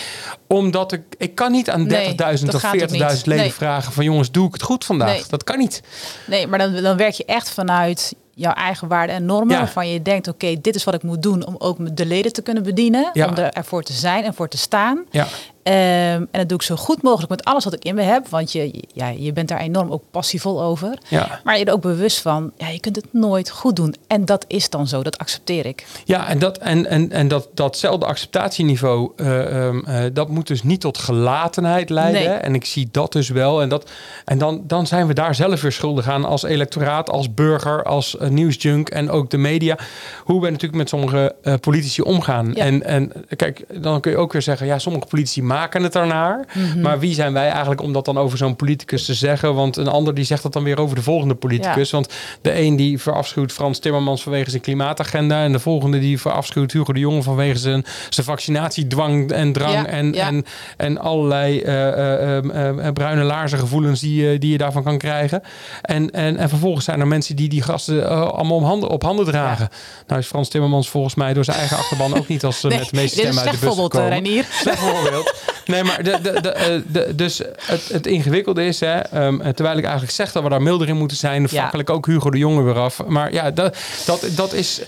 [0.47, 3.26] Omdat ik, ik kan niet aan 30.000 Nee, dat of gaat ook 40.000 niet.
[3.26, 3.54] leden Nee.
[3.54, 5.10] vragen van jongens, doe ik het goed vandaag?
[5.14, 5.24] Nee.
[5.30, 5.82] Dat kan niet.
[6.28, 9.54] Nee, maar dan, dan werk je echt vanuit jouw eigen waarden en normen.
[9.54, 9.58] Ja.
[9.62, 12.41] Waarvan je denkt, oké, dit is wat ik moet doen om ook de leden te
[12.41, 13.10] kunnen bedienen.
[13.14, 13.28] Ja.
[13.28, 15.04] Om er, ervoor te zijn en voor te staan.
[15.12, 15.28] Ja,
[15.64, 18.28] Ehm, en dat doe ik zo goed mogelijk met alles wat ik in me heb.
[18.28, 20.97] Want je, ja, je bent daar enorm ook passievol over.
[21.07, 21.39] ja.
[21.43, 23.95] Maar je er ook bewust van, ja, je kunt het nooit goed doen.
[24.07, 25.86] En dat is dan zo, dat accepteer ik.
[26.05, 30.64] Ja, en, dat, en, en, en dat, datzelfde acceptatieniveau, eh, ehm, eh, dat moet dus
[30.64, 32.30] niet tot gelatenheid leiden.
[32.30, 32.38] Nee.
[32.38, 33.62] En ik zie dat dus wel.
[33.62, 33.89] En, dat,
[34.26, 38.16] en dan, dan zijn we daar zelf weer schuldig aan als electoraat, als burger, als
[38.22, 39.78] uh, nieuwsjunk en ook de media.
[40.24, 42.51] Hoe we natuurlijk met sommige politici omgaan.
[42.53, 42.66] Ja.
[42.66, 46.45] En, en kijk, dan kun je ook weer zeggen, ja, sommige politici maken het ernaar.
[46.54, 46.82] Mhm.
[46.82, 49.56] Maar wie zijn wij eigenlijk om dat dan over zo'n politicus te zeggen?
[49.56, 51.91] Want een ander die zegt dat dan weer over de volgende politicus.
[51.91, 55.43] Want de een die verafschuwt Frans Timmermans vanwege zijn klimaatagenda.
[55.43, 59.74] En de volgende die verafschuwt Hugo de Jonge vanwege zijn, zijn vaccinatiedwang en drang.
[59.74, 60.28] Ja, en, ja.
[60.28, 60.45] en,
[60.78, 64.97] en allerlei eh, eh, eh, eh, bruine laarzen gevoelens die, je- die je daarvan kan
[64.97, 65.41] krijgen.
[65.82, 69.26] En, en, en vervolgens zijn er mensen die die gasten allemaal op handen, op handen
[69.26, 69.70] dragen.
[70.08, 72.88] Nou is Frans Timmermans volgens mij door zijn eigen achterban ook niet als met de
[72.91, 74.10] meeste stemmen uit de bus voorbeeld, gekomen.
[74.12, 74.45] Reinier.
[74.52, 75.34] Slecht voorbeeld.
[75.66, 79.50] Nee, maar de, de, de, eh, de- dus het, het ingewikkelde is, hè, ehm, eh,
[79.54, 81.62] terwijl ik eigenlijk zeg dat we daar milder in moeten zijn, Ja.
[81.62, 83.04] vakkelijk ook Hugo de Jonge weer af.
[83.06, 84.82] Maar ja, dat, dat, dat, is,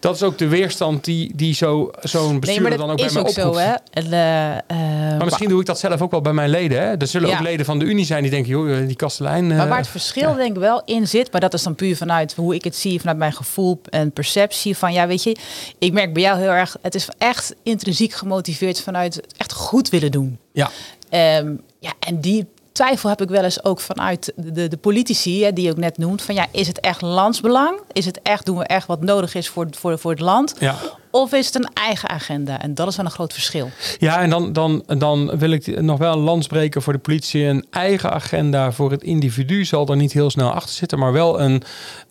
[0.00, 3.56] dat is ook de weerstand die, die zo- zo'n bestuurder dan ook bij mij oproept.
[3.56, 3.74] zo, hè.
[3.90, 6.78] En, eh, eh, Maar misschien doe ik dat zelf ook wel bij mijn leden.
[6.82, 6.96] Hè?
[6.96, 7.34] Er zullen Ja.
[7.36, 9.50] ook leden van de Unie zijn die denken, joh, die kastelein...
[9.50, 11.96] eh, Maar waar het verschil denk ik wel in zit, maar dat is dan puur
[11.96, 15.36] vanuit hoe ik het zie, vanuit mijn gevoel en perceptie van, ja weet je,
[15.78, 20.10] ik merk bij jou heel erg, het is echt intrinsiek gemotiveerd vanuit echt goed willen
[20.10, 20.38] doen.
[20.52, 20.70] Ja,
[21.08, 22.46] Ehm, ja, en die
[22.76, 25.98] twijfel heb ik wel eens ook vanuit de, de politici, hè, die je ook net
[25.98, 27.80] noemt, van ja, is het echt landsbelang?
[27.92, 30.54] Is het echt, doen we echt wat nodig is voor, voor, voor het land?
[30.58, 30.74] ja.
[31.16, 32.60] Of is het een eigen agenda?
[32.60, 33.70] En dat is wel een groot verschil.
[33.98, 37.44] Ja, en dan, dan, dan wil ik nog wel een lans breken voor de politie.
[37.44, 41.40] Een eigen agenda voor het individu zal er niet heel snel achter zitten, maar wel
[41.40, 41.62] een,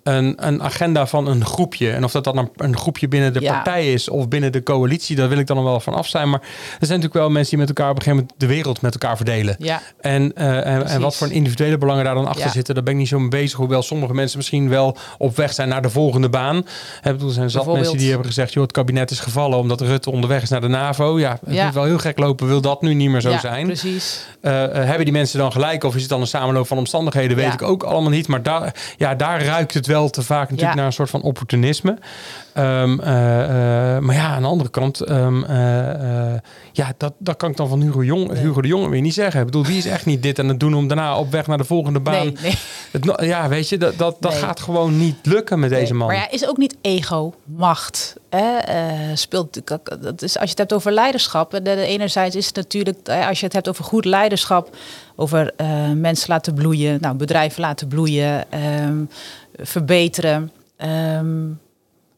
[0.03, 1.91] een, een agenda van een groepje.
[1.91, 3.53] En of dat dan een, een groepje binnen de Ja.
[3.53, 6.29] partij is of binnen de coalitie, daar wil ik dan wel van af zijn.
[6.29, 6.47] Maar er
[6.87, 9.15] zijn natuurlijk wel mensen die met elkaar op een gegeven moment de wereld met elkaar
[9.15, 9.55] verdelen.
[9.59, 12.51] Ja, En, eh, en, wat voor individuele belangen daar dan achter Ja.
[12.51, 13.57] zitten, daar ben ik niet zo mee bezig.
[13.57, 16.55] Hoewel sommige mensen misschien wel op weg zijn naar de volgende baan.
[17.01, 19.57] Hè, ik bedoel, er zijn zat mensen die hebben gezegd, joh, het kabinet is gevallen
[19.57, 21.19] omdat Rutte onderweg is naar de NAVO.
[21.19, 21.65] Ja, het Ja.
[21.65, 23.65] moet wel heel gek lopen, wil dat nu niet meer zo ja zijn.
[23.65, 24.25] precies.
[24.41, 27.37] Eh, eh, hebben die mensen dan gelijk of is het dan een samenloop van omstandigheden?
[27.37, 27.53] Weet Ja.
[27.53, 28.27] ik ook allemaal niet.
[28.27, 31.97] Maar daar, ja, daar ruikt het wel te vaak natuurlijk naar een soort van opportunisme.
[32.55, 36.39] Ehm, eh, eh, maar ja, aan de andere kant, ehm, eh,
[36.71, 39.39] ja, dat, dat kan ik dan van Hugo, Jong, Hugo de Jonge weer niet zeggen.
[39.39, 41.57] Ik bedoel, die is echt niet dit aan het doen om daarna op weg naar
[41.57, 42.13] de volgende baan.
[42.13, 42.57] Nee, nee.
[42.91, 46.07] Het, ja, weet je, dat, dat, dat gaat gewoon niet lukken met deze man.
[46.07, 48.15] Maar ja, is ook niet ego, macht.
[48.29, 48.53] Hè?
[49.15, 49.61] speelt,
[50.01, 53.39] dat is, als je het hebt over leiderschap, de, de enerzijds is het natuurlijk, als
[53.39, 54.75] je het hebt over goed leiderschap,
[55.15, 55.53] over
[55.95, 59.03] mensen laten bloeien, nou, bedrijven laten bloeien, ehm,
[59.57, 61.47] verbeteren, ehm,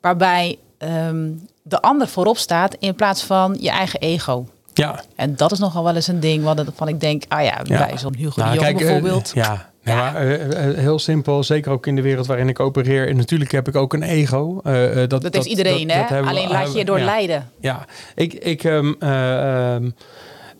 [0.08, 1.30] waarbij ehm,
[1.62, 4.45] de ander voorop staat in plaats van je eigen ego.
[4.74, 6.43] Ja, En dat is nogal wel eens een ding
[6.76, 7.88] van ik denk, ah ja, Ja.
[7.88, 9.32] bij zo'n Hugo Nou, de Jong kijk, eh, bijvoorbeeld.
[9.34, 9.95] ja, Ja.
[9.95, 11.43] maar eh, eh, heel simpel.
[11.43, 13.08] Zeker ook in de wereld waarin ik opereer.
[13.08, 14.62] En natuurlijk heb ik ook een ego.
[14.64, 16.22] Dat, dat, heeft iedereen, dat- hè?
[16.24, 17.05] we- Alleen laat je je door ja.
[17.05, 17.49] leiden.
[17.60, 17.86] Ja,
[18.16, 18.93] ik, ik, ehm,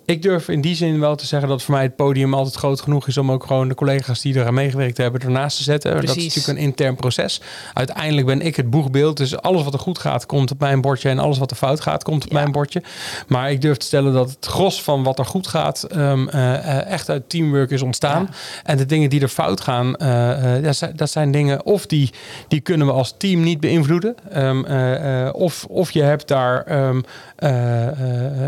[0.08, 2.82] ik durf in die zin wel te zeggen dat voor mij het podium altijd groot
[2.82, 5.92] genoeg is om ook gewoon de collega's die eraan meegewerkt hebben ernaast te zetten.
[5.96, 7.42] Dat is natuurlijk een intern proces.
[7.74, 9.18] Uiteindelijk ben ik het boegbeeld.
[9.18, 11.10] Dus alles wat er goed gaat, komt op mijn bordje.
[11.10, 12.38] En alles wat er fout gaat, komt op Ja.
[12.40, 12.84] mijn bordje.
[13.28, 16.54] Maar ik durf te stellen dat het gros van wat er goed gaat, ehm, eh,
[16.56, 18.28] eh, echt uit teamwork is ontstaan.
[18.32, 18.36] Ja.
[18.64, 21.86] En de dingen die er fout gaan, eh, eh, dat, zijn, dat zijn dingen of
[21.86, 22.12] die,
[22.48, 24.16] die kunnen we als team niet beïnvloeden.
[24.32, 26.92] Ehm, eh, eh, of, of je hebt daar ehm, eh,
[27.36, 27.37] eh,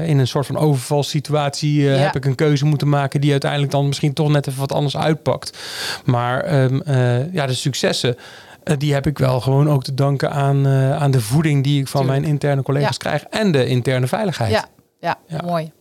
[0.08, 2.02] in een soort van overvalsituatie eh, Ja.
[2.02, 4.98] heb ik een keuze moeten maken die uiteindelijk dan misschien toch net even wat anders
[4.98, 5.58] uitpakt.
[6.06, 8.16] Maar ehm, eh, ja, de successen.
[8.64, 11.80] eh, die heb ik wel gewoon ook te danken aan, eh, aan de voeding die
[11.82, 12.22] ik van Tuurlijk.
[12.22, 13.10] mijn interne collega's Ja.
[13.10, 14.52] krijg en de interne veiligheid.
[14.52, 14.66] Ja,
[15.00, 15.42] ja, Ja.
[15.46, 15.72] mooi.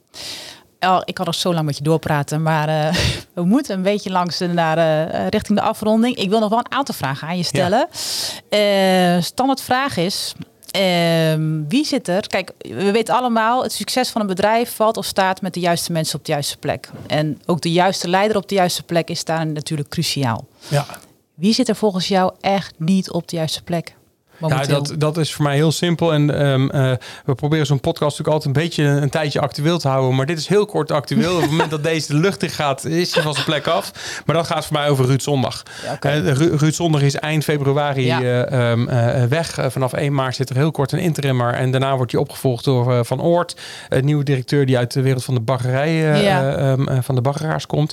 [0.81, 2.95] Oh, ik kan nog zo lang met je doorpraten, maar eh,
[3.35, 6.17] we moeten een beetje langs naar, eh, richting de afronding.
[6.17, 7.89] Ik wil nog wel een aantal vragen aan je stellen.
[8.49, 10.35] Eh, standaard vraag is,
[10.71, 12.27] ehm, wie zit er?
[12.27, 15.93] Kijk, we weten allemaal, het succes van een bedrijf valt of staat met de juiste
[15.93, 16.91] mensen op de juiste plek.
[17.07, 20.47] En ook de juiste leider op de juiste plek is daar natuurlijk cruciaal.
[20.69, 20.87] Ja.
[21.35, 23.95] Wie zit er volgens jou echt niet op de juiste plek?
[24.47, 26.13] Ja, dat, dat is voor mij heel simpel.
[26.13, 26.93] En ehm, eh,
[27.25, 30.17] we proberen zo'n podcast natuurlijk altijd een beetje een, een tijdje actueel te houden.
[30.17, 31.35] Maar dit is heel kort actueel.
[31.35, 33.93] Op het moment dat deze de lucht in gaat, is hij van zijn plek af.
[34.27, 35.63] Maar dat gaat voor mij over Ruud Zondag.
[35.85, 35.99] Ja.
[36.01, 38.21] Eh, Ru- Ruud Zondag is eind februari Ja.
[38.21, 39.59] eh, ehm, eh, weg.
[39.69, 41.55] Vanaf 1 maart zit er heel kort een interimmer.
[41.55, 43.57] En daarna wordt hij opgevolgd door Van Oort.
[43.89, 46.17] Een nieuwe directeur die uit de wereld van de baggerij, Ja.
[46.57, 47.93] eh, ehm, eh, van de baggeraars komt.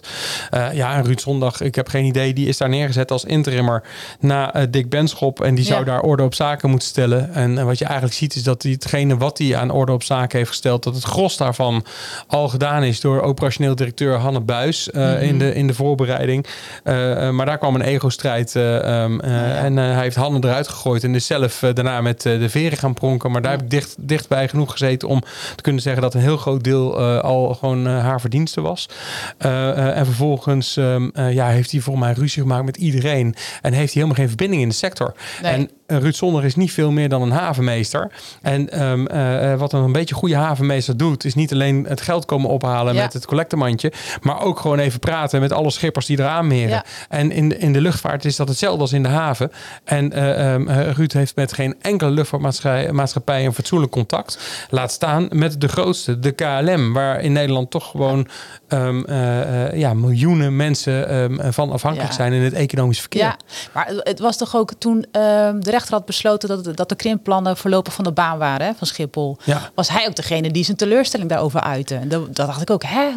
[0.73, 2.33] Ja, Ruud Zondag, ik heb geen idee.
[2.33, 3.83] Die is daar neergezet als interimmer
[4.19, 5.41] na Dick Benschop.
[5.41, 7.33] En die zou daar orde op zaken moeten stellen.
[7.33, 10.49] En, wat je eigenlijk ziet is dat hetgene wat hij aan orde op zaken heeft
[10.49, 11.85] gesteld, dat het gros daarvan
[12.27, 15.23] al gedaan is door operationeel directeur Hanne Buis eh, Mhm.
[15.23, 16.45] in, de, in de voorbereiding.
[16.83, 19.55] Eh, eh, maar daar kwam een ego-strijd eh, ehm, ja.
[19.55, 22.93] en hij heeft Hanne eruit gegooid en is zelf eh, daarna met de veren gaan
[22.93, 23.31] pronken.
[23.31, 25.21] Maar daar heb ik dicht, dichtbij genoeg gezeten om
[25.55, 28.89] te kunnen zeggen dat een heel groot deel al gewoon haar verdienste was.
[29.37, 33.93] En vervolgens ehm, eh, ja, heeft hij voor mij ruzie gemaakt met iedereen en heeft
[33.93, 35.13] hij helemaal geen verbinding in de sector.
[35.41, 35.51] Nee.
[35.51, 38.11] En Ruud Zonder is niet veel meer dan een havenmeester.
[38.41, 42.25] En ehm, eh, eh, wat een beetje goede havenmeester doet, is niet alleen het geld
[42.25, 43.01] komen ophalen Ja.
[43.01, 46.69] met het collectemandje, maar ook gewoon even praten met alle schippers die eraan meren.
[46.69, 46.85] Ja.
[47.09, 49.51] En in de, in de luchtvaart is dat hetzelfde als in de haven.
[49.83, 54.39] En eh, eh, Ruud heeft met geen enkele luchtvaartmaatschappij maatschappij een fatsoenlijk contact.
[54.69, 58.27] Laat staan met de grootste, de KLM, waar in Nederland toch gewoon
[58.67, 62.15] eh, eh, ja, miljoenen mensen van afhankelijk Ja.
[62.15, 63.21] zijn in het economisch verkeer.
[63.21, 63.37] Ja,
[63.73, 67.93] maar het was toch ook toen de rechter had besloten dat, dat de krimpplannen voorlopig
[67.93, 69.37] van de baan waren hè, van Schiphol.
[69.43, 69.71] Ja.
[69.75, 71.95] Was hij ook degene die zijn teleurstelling daarover uitte?
[71.95, 73.11] En dat, dat dacht ik ook, hè,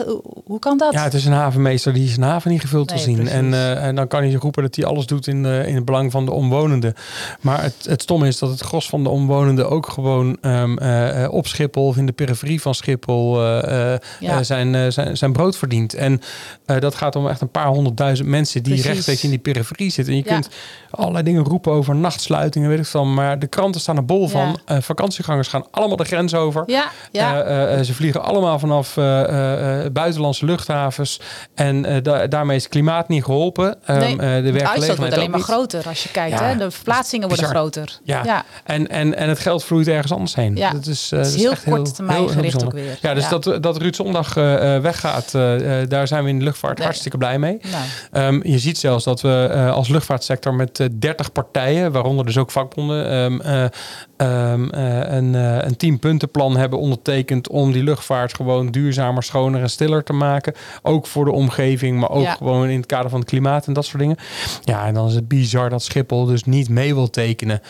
[0.44, 0.92] hoe, kan dat?
[0.92, 3.28] Ja, het is een havenmeester die zijn haven niet gevuld wil zien.
[3.28, 5.84] En, eh, en dan kan hij roepen dat hij alles doet in, eh, in het
[5.84, 6.94] belang van de omwonenden.
[7.40, 11.32] Maar het, het stomme is dat het gros van de omwonenden ook gewoon ehm, eh,
[11.32, 13.42] op Schiphol of in de periferie van Schiphol
[14.20, 14.42] Ja.
[14.42, 15.94] zijn, zijn, zijn brood verdient.
[15.94, 16.20] En
[16.64, 18.90] dat gaat om echt een paar honderdduizend mensen die Precies.
[18.90, 20.12] rechtstreeks in die periferie zitten.
[20.14, 20.32] En je Ja.
[20.34, 20.48] kunt
[20.90, 21.96] allerlei dingen roepen over
[22.54, 23.14] weet ik van.
[23.14, 24.28] Maar de kranten staan er bol Ja.
[24.28, 24.58] van.
[24.66, 26.62] Eh, vakantiegangers gaan allemaal de grens over.
[26.66, 27.42] Ja, ja.
[27.42, 28.94] Eh, eh, ze vliegen allemaal vanaf
[29.92, 31.20] buitenlandse luchthavens.
[31.54, 33.76] En da- daarmee is het klimaat niet geholpen.
[33.84, 35.48] Ehm, Nee, eh, de de werkgelegenheid wordt alleen maar niet.
[35.48, 36.40] groter als je kijkt.
[36.40, 36.56] Hè?
[36.56, 37.60] De verplaatsingen worden bizar.
[37.60, 37.98] groter.
[38.04, 38.22] Ja.
[38.24, 38.44] ja.
[38.64, 40.56] En, en, en het geld vloeit ergens anders heen.
[40.56, 40.70] Ja.
[40.70, 42.68] Dat is, Het is heel korte termijn gericht bijzonder.
[42.68, 42.98] ook weer.
[43.00, 43.28] Ja, dus.
[43.28, 44.34] Dat, dat Ruud Zondag
[44.82, 45.32] weggaat,
[45.88, 46.86] daar zijn we in de luchtvaart Nee.
[46.86, 47.58] hartstikke blij mee.
[47.70, 52.46] Nou, Ehm, je ziet zelfs dat we als luchtvaartsector met eh, 30 partijen, waaronder dus
[52.46, 53.64] ook vakbonden, eh,
[54.16, 60.12] een, eh, een teampuntenplan hebben ondertekend om die luchtvaart gewoon duurzamer, schoner en stiller te
[60.12, 60.54] maken.
[60.82, 62.34] Ook voor de omgeving, maar ook Ja.
[62.34, 64.16] gewoon in het kader van het klimaat en dat soort dingen.
[64.64, 67.60] Ja, en dan is het bizar dat Schiphol dus niet mee wil tekenen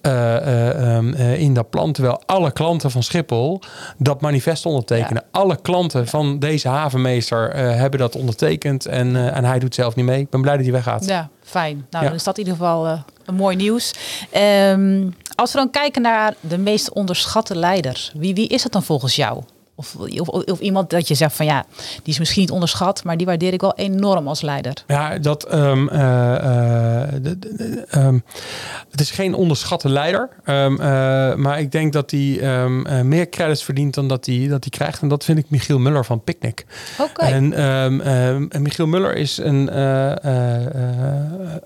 [0.00, 1.92] eh, eh, ehm, eh, in dat plan.
[1.92, 3.60] Terwijl alle klanten van Schiphol
[3.98, 5.24] dat manifest ondertekenen.
[5.30, 8.86] Alle klanten van deze havenmeester hebben dat ondertekend.
[8.86, 10.20] En, en hij doet zelf niet mee.
[10.20, 11.04] Ik ben blij dat hij weggaat.
[11.04, 11.86] ja, fijn.
[11.90, 12.08] Nou, Ja.
[12.10, 13.92] dan is dat in ieder geval eh, een mooi nieuws.
[14.30, 18.82] Ehm, als we dan kijken naar de meest onderschatte leider, wie, wie is dat dan
[18.82, 19.42] volgens jou?
[19.78, 23.16] Of, of, of, iemand dat je zegt van ja, die is misschien niet onderschat, maar
[23.16, 24.84] die waardeer ik wel enorm als leider.
[24.86, 25.54] Ja, dat.
[25.54, 27.12] Um, uh,
[27.94, 28.24] um,
[28.90, 30.28] het is geen onderschatte leider.
[30.44, 30.78] Um, uh,
[31.34, 32.40] maar ik denk dat hij
[33.04, 35.02] meer credits verdient dan dat hij dat krijgt.
[35.02, 36.66] En dat vind ik Michiel Muller van Picnic.
[36.98, 37.10] Oké.
[37.10, 37.32] Okay.
[37.32, 37.52] En,
[38.50, 39.78] en, Michiel Muller is een,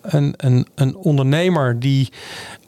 [0.03, 2.09] een, een, een ondernemer die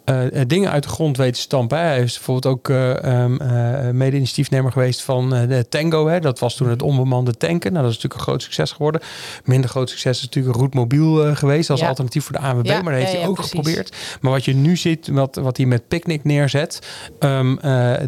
[0.04, 1.78] uh, dingen uit de grond weten stampen.
[1.78, 6.06] Hij is bijvoorbeeld ook uh, um, uh, mede-initiatiefnemer geweest van de Tango.
[6.08, 6.20] Hè.
[6.20, 7.72] Dat was toen het onbemande tanken.
[7.72, 9.00] Nou, dat is natuurlijk een groot succes geworden.
[9.44, 11.88] Minder groot succes is natuurlijk Route Mobiel geweest als ja.
[11.88, 12.66] alternatief voor de ANWB.
[12.66, 13.52] Ja, maar dat heeft ja, hij ook precies.
[13.52, 13.96] geprobeerd.
[14.20, 16.78] Maar wat je nu ziet, wat, wat hij met Picnic neerzet,
[17.20, 17.58] um,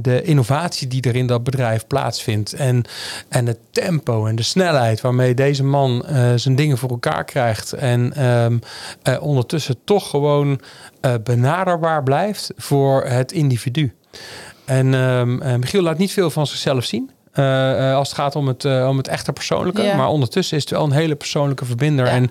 [0.03, 2.85] de innovatie die er in dat bedrijf plaatsvindt en,
[3.29, 6.05] en het tempo en de snelheid waarmee deze man
[6.37, 8.59] zijn dingen voor elkaar krijgt en um,
[9.21, 10.61] ondertussen toch gewoon
[11.25, 13.95] benaderbaar blijft voor het individu.
[14.65, 17.11] En um, Michiel laat niet veel van zichzelf zien.
[17.35, 19.83] Uh, als het gaat om het, uh, om het echte persoonlijke.
[19.83, 19.97] Ja.
[19.97, 22.07] Maar ondertussen is het wel een hele persoonlijke verbinder.
[22.07, 22.11] Ja.
[22.11, 22.31] En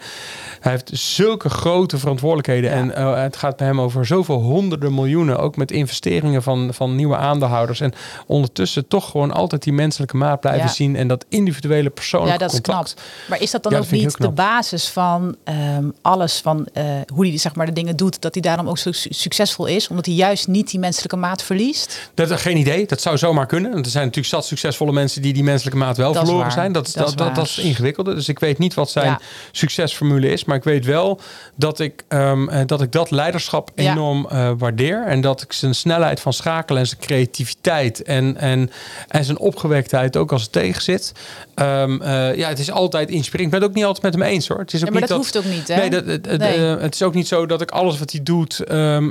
[0.60, 2.70] hij heeft zulke grote verantwoordelijkheden.
[2.70, 2.76] Ja.
[2.76, 5.40] En uh, het gaat bij hem over zoveel honderden miljoenen.
[5.40, 7.80] Ook met investeringen van, van nieuwe aandeelhouders.
[7.80, 7.94] En
[8.28, 10.96] ondertussen toch gewoon altijd die menselijke maat blijven zien.
[10.96, 12.94] En dat individuele persoonlijke Ja, dat is contact.
[12.94, 13.30] knap.
[13.30, 15.36] Maar is dat dan ook niet de basis van
[15.78, 16.68] um, alles van
[17.14, 18.22] hoe hij zeg maar, de dingen doet?
[18.22, 19.88] Dat hij daarom ook zo succesvol is?
[19.88, 22.12] Omdat hij juist niet die menselijke maat verliest?
[22.14, 22.86] Dat is geen idee.
[22.86, 23.72] Dat zou zomaar kunnen.
[23.72, 26.72] Er zijn natuurlijk zat succesvolle mensen die die menselijke maat wel dat verloren zijn.
[26.72, 28.16] Dat, dat, dat, dat, dat is ingewikkelde.
[28.16, 29.20] Dus ik weet niet wat zijn ja.
[29.52, 30.46] succesformule is.
[30.46, 31.20] Maar ik weet wel
[31.56, 35.06] dat ik, um, dat, ik dat leiderschap enorm uh, waardeer.
[35.06, 38.72] En dat ik zijn snelheid van schakelen en zijn creativiteit en, en,
[39.08, 41.12] en zijn opgewektheid ook als het tegen zit.
[41.56, 43.54] Um, uh, ja, het is altijd inspirerend.
[43.54, 44.60] Ik ben het ook niet altijd met hem eens hoor.
[44.60, 45.68] Het is ook ja, maar niet dat, hoeft ook niet.
[45.68, 45.76] Hè?
[45.76, 46.60] Nee, dat, het, nee.
[46.60, 49.10] Uh, het is ook niet zo dat ik alles wat hij doet um,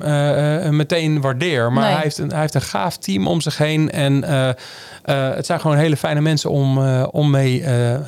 [0.77, 1.73] meteen waardeer.
[1.73, 1.93] Maar nee.
[1.93, 3.91] hij, heeft een, hij heeft een gaaf team om zich heen.
[3.91, 4.25] En
[5.03, 7.99] het zijn gewoon hele fijne mensen om, uh, om mee, uh, uh,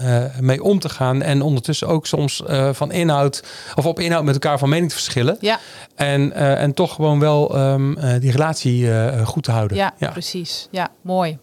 [0.40, 1.22] mee om te gaan.
[1.22, 2.42] En ondertussen ook soms
[2.72, 3.44] van inhoud
[3.74, 5.36] of op inhoud met elkaar van mening te verschillen.
[5.40, 5.58] Ja.
[5.94, 8.90] En, en toch gewoon wel um, die relatie
[9.24, 9.76] goed te houden.
[9.76, 10.68] Ja, ja, precies.
[10.70, 11.38] Ja, mooi.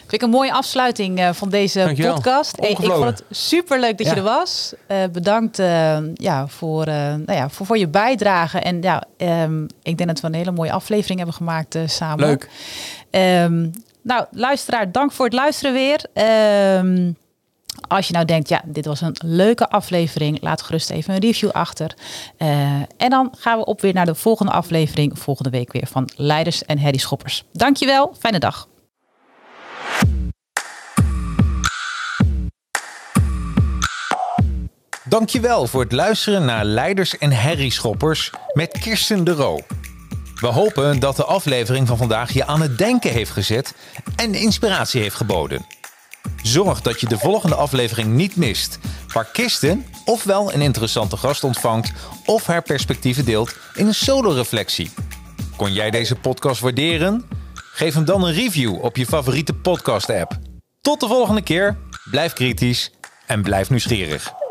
[0.00, 2.14] Vind ik een mooie afsluiting van deze Dankjewel.
[2.14, 2.56] podcast.
[2.58, 4.12] Ik, ik vond het super leuk dat ja.
[4.12, 4.74] je er was.
[5.12, 5.56] Bedankt
[6.14, 8.58] ja, voor, nou ja, voor, voor je bijdrage.
[8.58, 12.26] En ja, um, ik denk dat we een hele mooie aflevering hebben gemaakt samen.
[12.26, 12.48] Leuk.
[13.44, 13.70] Um,
[14.02, 16.06] nou, luisteraar, dank voor het luisteren weer.
[16.78, 17.16] Um,
[17.88, 21.50] als je nou denkt, ja, dit was een leuke aflevering, laat gerust even een review
[21.50, 21.94] achter.
[22.38, 22.48] Uh,
[22.96, 26.64] en dan gaan we op weer naar de volgende aflevering, volgende week weer van Leiders
[26.64, 27.44] en Harry Schoppers.
[27.52, 28.68] Dankjewel, fijne dag.
[35.04, 39.58] Dankjewel voor het luisteren naar Leiders en Harry Schoppers met Kirsten de Roo.
[40.42, 43.74] We hopen dat de aflevering van vandaag je aan het denken heeft gezet
[44.16, 45.66] en inspiratie heeft geboden.
[46.42, 48.78] Zorg dat je de volgende aflevering niet mist,
[49.12, 51.92] waar Kirsten ofwel een interessante gast ontvangt
[52.24, 54.90] of haar perspectieven deelt in een solo-reflectie.
[55.56, 57.28] Kon jij deze podcast waarderen?
[57.54, 60.38] Geef hem dan een review op je favoriete podcast-app.
[60.80, 61.76] Tot de volgende keer,
[62.10, 62.90] blijf kritisch
[63.26, 64.41] en blijf nieuwsgierig.